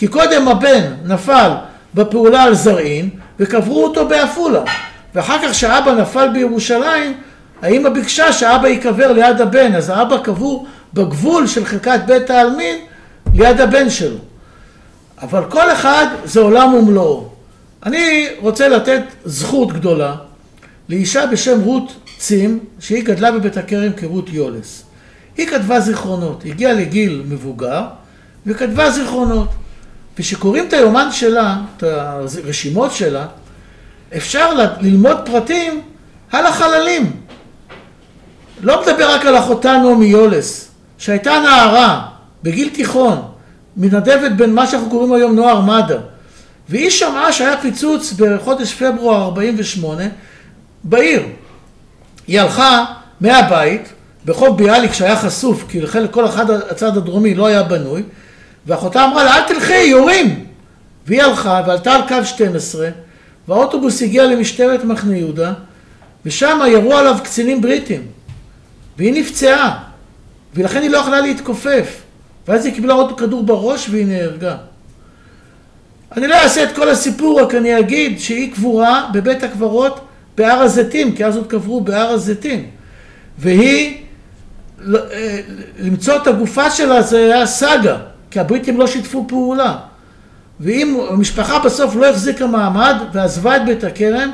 [0.00, 1.50] כי קודם הבן נפל
[1.94, 4.62] בפעולה על זרעין וקברו אותו בעפולה.
[5.14, 7.16] ואחר כך כשאבא נפל בירושלים
[7.62, 9.74] האמא ביקשה שאבא ייקבר ליד הבן.
[9.74, 12.76] אז האבא קבור בגבול של חלקת בית העלמין
[13.34, 14.16] ליד הבן שלו.
[15.22, 17.28] אבל כל אחד זה עולם ומלואו.
[17.86, 20.14] אני רוצה לתת זכות גדולה
[20.88, 24.82] לאישה בשם רות צים שהיא גדלה בבית הכרם כרות יולס.
[25.36, 27.82] היא כתבה זיכרונות, הגיעה לגיל מבוגר
[28.46, 29.48] וכתבה זיכרונות
[30.18, 33.26] וכשקוראים את היומן שלה, את הרשימות שלה,
[34.16, 35.80] אפשר ללמוד פרטים
[36.32, 37.12] על החללים.
[38.62, 42.06] לא מדבר רק על אחותה נעמי יולס, שהייתה נערה
[42.42, 43.22] בגיל תיכון,
[43.76, 45.96] מנדבת בין מה שאנחנו קוראים היום נוער מד"א,
[46.68, 50.04] והיא שמעה שהיה פיצוץ בחודש פברואר 48
[50.84, 51.22] בעיר.
[52.26, 52.84] היא הלכה
[53.20, 53.92] מהבית,
[54.24, 58.02] ברחוב ביאליק שהיה חשוף, כי לחלק כל אחד הצד הדרומי לא היה בנוי,
[58.66, 60.46] ואחותה אמרה לה, אל תלכי, יורים.
[61.06, 62.88] והיא הלכה ועלתה על קו 12,
[63.48, 65.52] והאוטובוס הגיע למשטרת מחנה יהודה,
[66.24, 68.06] ושם ירו עליו קצינים בריטים.
[68.98, 69.82] והיא נפצעה,
[70.54, 72.00] ולכן היא לא יכלה להתכופף.
[72.48, 74.56] ואז היא קיבלה עוד כדור בראש והיא נהרגה.
[76.16, 80.00] אני לא אעשה את כל הסיפור, רק אני אגיד שהיא קבורה בבית הקברות
[80.36, 82.66] בהר הזיתים, כי אז עוד קברו בהר הזיתים.
[83.38, 83.96] והיא,
[84.94, 85.40] אה,
[85.78, 87.96] למצוא את הגופה שלה זה היה סאגה.
[88.30, 89.76] כי הבריטים לא שיתפו פעולה.
[90.60, 94.30] ואם המשפחה בסוף לא החזיקה מעמד ועזבה את בית הכרם,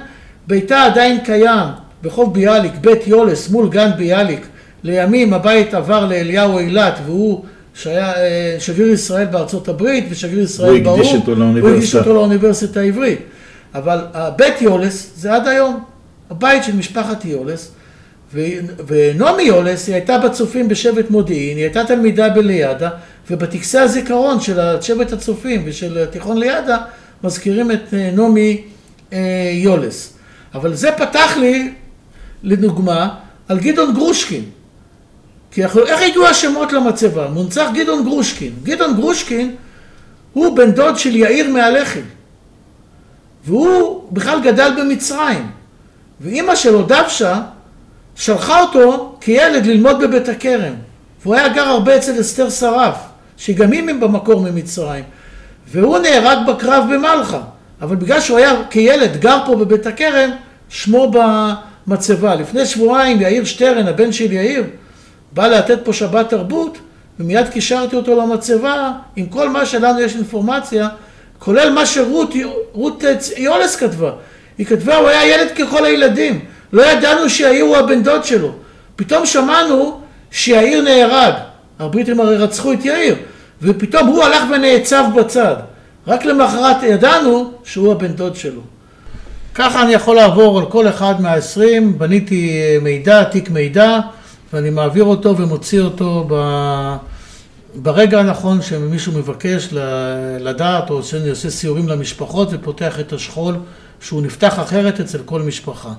[0.46, 1.68] ביתה עדיין קיים
[2.02, 4.46] ברחוב ביאליק, בית יולס מול גן ביאליק.
[4.84, 7.44] לימים הבית עבר לאליהו אילת והוא
[7.74, 10.98] שהיה אה, שגריר ישראל בארצות הברית ושגריר ישראל באו"ם.
[10.98, 11.68] הוא הקדיש אותו לאוניברסיטה.
[11.68, 13.18] הוא הקדיש אותו לאוניברסיטה העברית.
[13.74, 13.98] אבל
[14.36, 15.80] בית יולס זה עד היום.
[16.30, 17.72] הבית של משפחת יולס.
[18.86, 22.88] ונעמי יולס היא הייתה בצופים בשבט מודיעין, היא הייתה תלמידה בליד"ה
[23.30, 26.78] ובטקסי הזיכרון של שבט הצופים ושל תיכון לידע
[27.24, 28.62] מזכירים את אה, נעמי
[29.12, 30.12] אה, יולס.
[30.54, 31.72] אבל זה פתח לי,
[32.42, 33.14] לדוגמה,
[33.48, 34.44] על גדעון גרושקין.
[35.50, 37.28] כי אנחנו, איך הגיעו השמות למצבה?
[37.28, 38.52] מונצח גדעון גרושקין.
[38.62, 39.54] גדעון גרושקין
[40.32, 42.00] הוא בן דוד של יאיר מהלח"י.
[43.44, 45.50] והוא בכלל גדל במצרים.
[46.20, 47.42] ואימא שלו, דבשה,
[48.14, 50.74] שלחה אותו כילד ללמוד בבית הכרם.
[51.22, 52.96] והוא היה גר הרבה אצל אסתר שרף,
[53.36, 55.04] שגם היא במקור ממצרים.
[55.66, 57.40] והוא נהרג בקרב במלחה.
[57.82, 60.30] אבל בגלל שהוא היה כילד גר פה בבית הכרם,
[60.68, 61.12] שמו
[61.86, 62.34] במצבה.
[62.34, 64.64] לפני שבועיים יאיר שטרן, הבן של יאיר,
[65.32, 66.78] בא לתת פה שבת תרבות,
[67.20, 70.88] ומיד קישרתי אותו למצבה עם כל מה שלנו יש אינפורמציה,
[71.38, 72.34] כולל מה שרות
[72.72, 73.04] רות
[73.36, 74.10] יולס כתבה.
[74.58, 76.44] היא כתבה, הוא היה ילד ככל הילדים.
[76.72, 78.52] לא ידענו שיאיר הוא הבן דוד שלו.
[78.96, 81.34] פתאום שמענו שיאיר נהרג.
[81.78, 83.16] הבריטים הרי רצחו את יאיר,
[83.62, 85.56] ופתאום הוא הלך ונעצב בצד.
[86.06, 88.60] רק למחרת ידענו שהוא הבן דוד שלו.
[89.54, 93.98] ככה אני יכול לעבור על כל אחד מהעשרים, בניתי מידע, תיק מידע,
[94.52, 96.34] ואני מעביר אותו ומוציא אותו ב...
[97.74, 99.68] ברגע הנכון שמישהו מבקש
[100.40, 103.56] לדעת, או שאני עושה סיורים למשפחות ופותח את השכול,
[104.00, 105.92] שהוא נפתח אחרת אצל כל משפחה.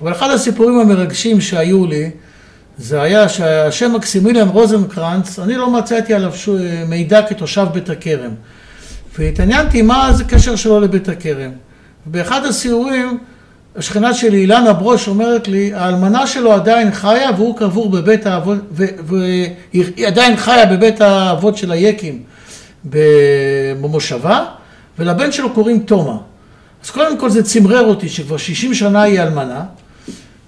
[0.00, 2.10] אבל אחד הסיפורים המרגשים שהיו לי,
[2.82, 6.32] זה היה שהשם מקסימיליאן רוזנקרנץ, אני לא מצאתי עליו
[6.88, 8.30] מידע כתושב בית הכרם.
[9.18, 11.50] והתעניינתי מה זה קשר שלו לבית הכרם.
[12.06, 13.18] באחד הסיורים,
[13.76, 20.06] השכנה שלי, אילנה ברוש, אומרת לי, האלמנה שלו עדיין חיה והוא קבור בבית האבות, והיא
[20.06, 22.22] עדיין חיה בבית האבות של היקים
[22.84, 24.44] במושבה,
[24.98, 26.16] ולבן שלו קוראים תומא.
[26.84, 29.62] אז קודם כל זה צמרר אותי שכבר 60 שנה היא אלמנה,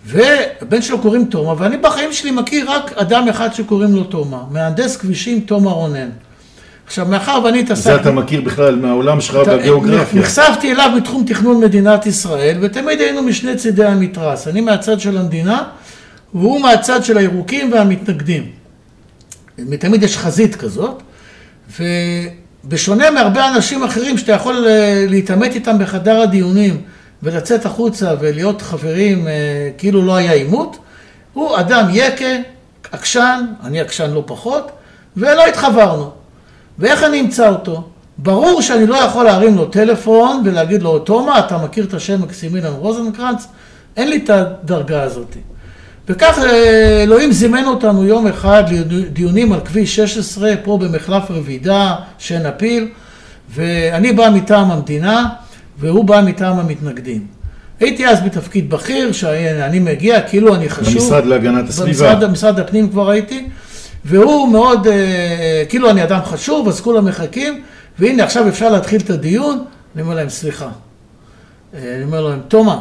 [0.07, 4.96] והבן שלו קוראים תומא, ואני בחיים שלי מכיר רק אדם אחד שקוראים לו תומא, מהנדס
[4.96, 6.09] כבישים תומא רונן.
[6.86, 7.94] עכשיו, מאחר ואני התעסקתי...
[7.94, 10.20] זה אתה מכיר בכלל מהעולם שלך בגיאוגרפיה.
[10.20, 14.48] נחשפתי אליו מתחום תכנון מדינת ישראל, ותמיד היינו משני צידי המתרס.
[14.48, 15.64] אני מהצד של המדינה,
[16.34, 18.46] והוא מהצד של הירוקים והמתנגדים.
[19.78, 21.03] תמיד יש חזית כזאת,
[21.78, 26.80] ובשונה מהרבה אנשים אחרים שאתה יכול אה, להתעמת איתם בחדר הדיונים
[27.23, 29.33] ולצאת החוצה ולהיות חברים אה,
[29.79, 30.79] כאילו לא היה עימות,
[31.33, 32.37] הוא אדם יקה,
[32.93, 34.70] עקשן, אני עקשן לא פחות,
[35.16, 36.11] ולא התחברנו.
[36.79, 37.89] ואיך אני אמצא אותו?
[38.18, 42.73] ברור שאני לא יכול להרים לו טלפון ולהגיד לו, תומא, אתה מכיר את השם מקסימילן
[42.73, 43.47] רוזנקרנץ?
[43.97, 45.37] אין לי את הדרגה הזאת.
[46.09, 52.47] וכך אה, אלוהים זימן אותנו יום אחד לדיונים על כביש 16 פה במחלף רבידה, שן
[52.47, 52.89] הפיל,
[53.51, 55.29] ואני בא מטעם המדינה
[55.83, 57.26] והוא בא מטעם המתנגדים.
[57.80, 60.95] הייתי אז בתפקיד בכיר, שאני מגיע, כאילו אני חשוב.
[60.95, 62.14] במשרד להגנת הסביבה.
[62.14, 63.49] במשרד הפנים כבר הייתי.
[64.05, 67.62] והוא מאוד, אה, כאילו אני אדם חשוב, אז כולם מחכים,
[67.99, 69.64] והנה עכשיו אפשר להתחיל את הדיון,
[69.95, 70.68] אני אומר להם, סליחה.
[71.74, 72.76] אה, אני אומר להם, תומא,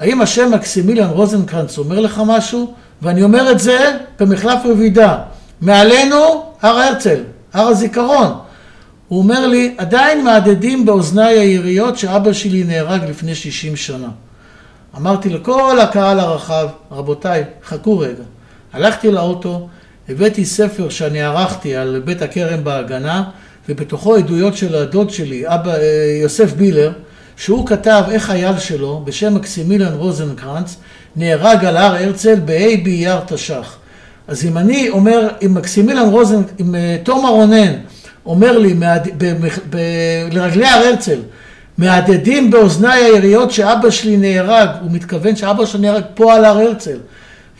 [0.00, 2.74] האם השם מקסימיליאן רוזנקרנץ אומר לך משהו?
[3.02, 5.18] ואני אומר את זה במחלף רבידה.
[5.60, 7.20] מעלינו הר הרצל,
[7.52, 8.32] הר הזיכרון.
[9.10, 14.08] הוא אומר לי, עדיין מהדהדים באוזניי היריות שאבא שלי נהרג לפני 60 שנה.
[14.96, 18.22] אמרתי לכל הקהל הרחב, רבותיי, חכו רגע.
[18.72, 19.68] הלכתי לאוטו,
[20.08, 23.24] הבאתי ספר שאני ערכתי על בית הכרם בהגנה,
[23.68, 26.92] ובתוכו עדויות של הדוד שלי, אבא אה, יוסף בילר,
[27.36, 30.76] שהוא כתב איך חייל שלו, בשם מקסימילן רוזנקרנץ,
[31.16, 33.78] נהרג על הר הרצל בה' באייר תש"ח.
[34.28, 37.72] אז אם אני אומר, אם מקסימילן רוזן, אם אה, תומר רונן
[38.26, 38.74] אומר לי.
[40.32, 41.20] לרגלי הר הרצל,
[41.78, 46.98] מהדהדים באוזניי היריות שאבא שלי נהרג, הוא מתכוון שאבא שלי נהרג פה על הר הרצל.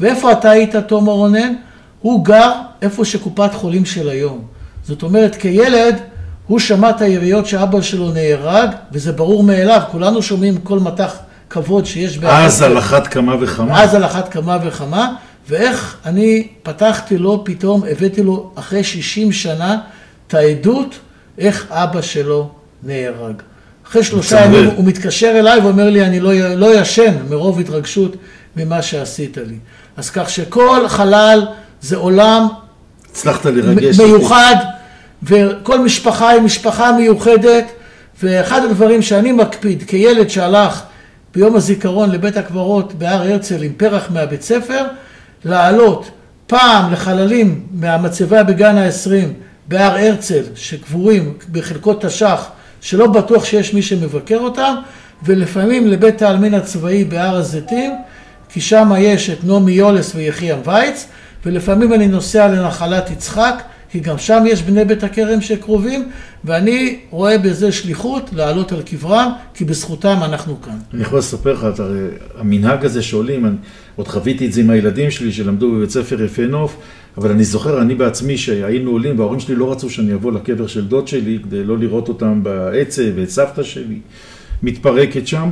[0.01, 1.55] ואיפה אתה היית, תומר רונן?
[2.01, 2.53] הוא גר
[2.83, 4.45] איפה שקופת חולים של היום.
[4.85, 5.97] זאת אומרת, כילד
[6.47, 11.17] הוא שמע את היריות שאבא שלו נהרג, וזה ברור מאליו, כולנו שומעים כל מטח
[11.51, 12.53] כבוד שיש בארץ.
[12.53, 13.83] אז על אחת כמה וכמה.
[13.83, 15.15] אז על אחת כמה וכמה,
[15.49, 19.79] ואיך אני פתחתי לו פתאום, הבאתי לו אחרי 60 שנה
[20.31, 20.99] את העדות
[21.39, 22.51] איך אבא שלו
[22.83, 23.35] נהרג.
[23.89, 28.17] אחרי שלושה ימים הוא מתקשר אליי ואומר לי, אני לא, לא ישן מרוב התרגשות
[28.57, 29.57] ממה שעשית לי.
[29.97, 31.47] אז כך שכל חלל
[31.81, 32.49] זה עולם
[33.11, 34.55] הצלחת לרגש מיוחד,
[35.23, 37.65] וכל משפחה היא משפחה מיוחדת,
[38.23, 40.83] ואחד הדברים שאני מקפיד כילד שהלך
[41.35, 44.85] ביום הזיכרון לבית הקברות בהר הרצל עם פרח מהבית ספר,
[45.45, 46.11] לעלות
[46.47, 49.33] פעם לחללים מהמצבה בגן העשרים
[49.71, 52.51] בהר הרצל, שקבורים בחלקות תש"ח,
[52.81, 54.75] שלא בטוח שיש מי שמבקר אותם,
[55.23, 57.93] ולפעמים לבית העלמין הצבאי בהר הזיתים,
[58.49, 61.07] כי שם יש את נעמי יולס ויחיעם וייץ,
[61.47, 66.09] ולפעמים אני נוסע לנחלת יצחק, כי גם שם יש בני בית הכרם שקרובים,
[66.45, 70.79] ואני רואה בזה שליחות לעלות על קברם, כי בזכותם אנחנו כאן.
[70.95, 71.67] אני יכול לספר לך,
[72.39, 73.55] המנהג הזה שעולים, אני
[74.01, 76.77] עוד חוויתי את זה עם הילדים שלי שלמדו בבית ספר יפה נוף,
[77.19, 80.87] אבל אני זוכר, אני בעצמי, שהיינו עולים, וההורים שלי לא רצו שאני אבוא לקבר של
[80.87, 83.99] דוד שלי, כדי לא לראות אותם בעצב, ואת סבתא שלי
[84.63, 85.49] מתפרקת שם.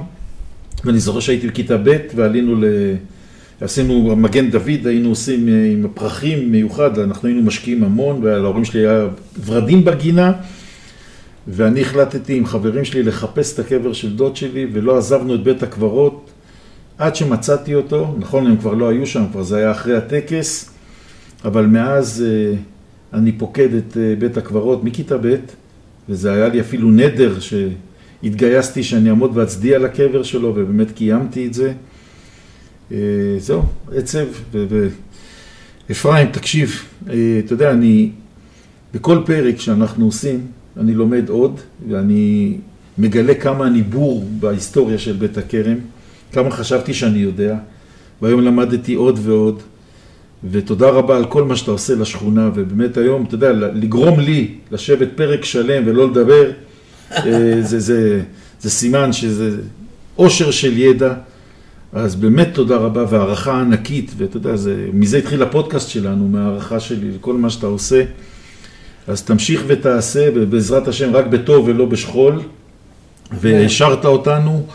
[0.84, 2.64] ואני זוכר שהייתי בכיתה ב' ועלינו ל...
[3.60, 8.80] עשינו מגן דוד, היינו עושים אה, עם פרחים מיוחד, אנחנו היינו משקיעים המון, ולהורים שלי
[8.80, 9.06] היה
[9.46, 10.32] ורדים בגינה,
[11.48, 15.62] ואני החלטתי עם חברים שלי לחפש את הקבר של דוד שלי, ולא עזבנו את בית
[15.62, 16.27] הקברות
[16.98, 20.70] עד שמצאתי אותו, נכון, הם כבר לא היו שם, כבר זה היה אחרי הטקס,
[21.44, 22.54] אבל מאז אה,
[23.18, 25.36] אני פוקד את אה, בית הקברות מכיתה ב',
[26.08, 31.72] וזה היה לי אפילו נדר שהתגייסתי שאני אעמוד ואצדיע לקבר שלו, ובאמת קיימתי את זה.
[32.92, 32.96] אה,
[33.38, 33.62] זהו,
[33.94, 34.26] עצב.
[35.88, 38.10] ואפרים, תקשיב, אתה יודע, אני,
[38.94, 40.46] בכל פרק שאנחנו עושים,
[40.76, 42.56] אני לומד עוד, ואני
[42.98, 45.78] מגלה כמה אני בור בהיסטוריה של בית הכרם,
[46.32, 47.56] כמה חשבתי שאני יודע,
[48.22, 49.62] והיום למדתי עוד ועוד,
[50.50, 55.08] ותודה רבה על כל מה שאתה עושה לשכונה, ובאמת היום, אתה יודע, לגרום לי לשבת
[55.14, 56.50] פרק שלם ולא לדבר,
[57.12, 58.22] אה, זה, זה,
[58.60, 59.56] זה סימן שזה
[60.18, 61.14] אושר של ידע.
[61.92, 67.10] אז באמת תודה רבה והערכה ענקית, ואתה יודע, זה, מזה התחיל הפודקאסט שלנו, מהערכה שלי
[67.10, 68.04] לכל מה שאתה עושה.
[69.06, 72.40] אז תמשיך ותעשה, ובעזרת השם רק בטוב ולא בשכול,
[73.40, 74.66] והשארת אותנו,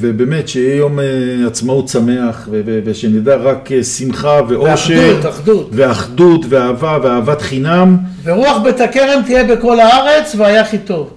[0.00, 1.04] ובאמת שיהיה יום אה,
[1.46, 2.48] עצמאות שמח,
[2.84, 7.96] ושנדע רק אה, שמחה ואושר, ואחדות, אחדות, ואחדות, ואהבה, ואהבת חינם.
[8.24, 11.10] ורוח בית הכרם תהיה בכל הארץ, והיה הכי טוב.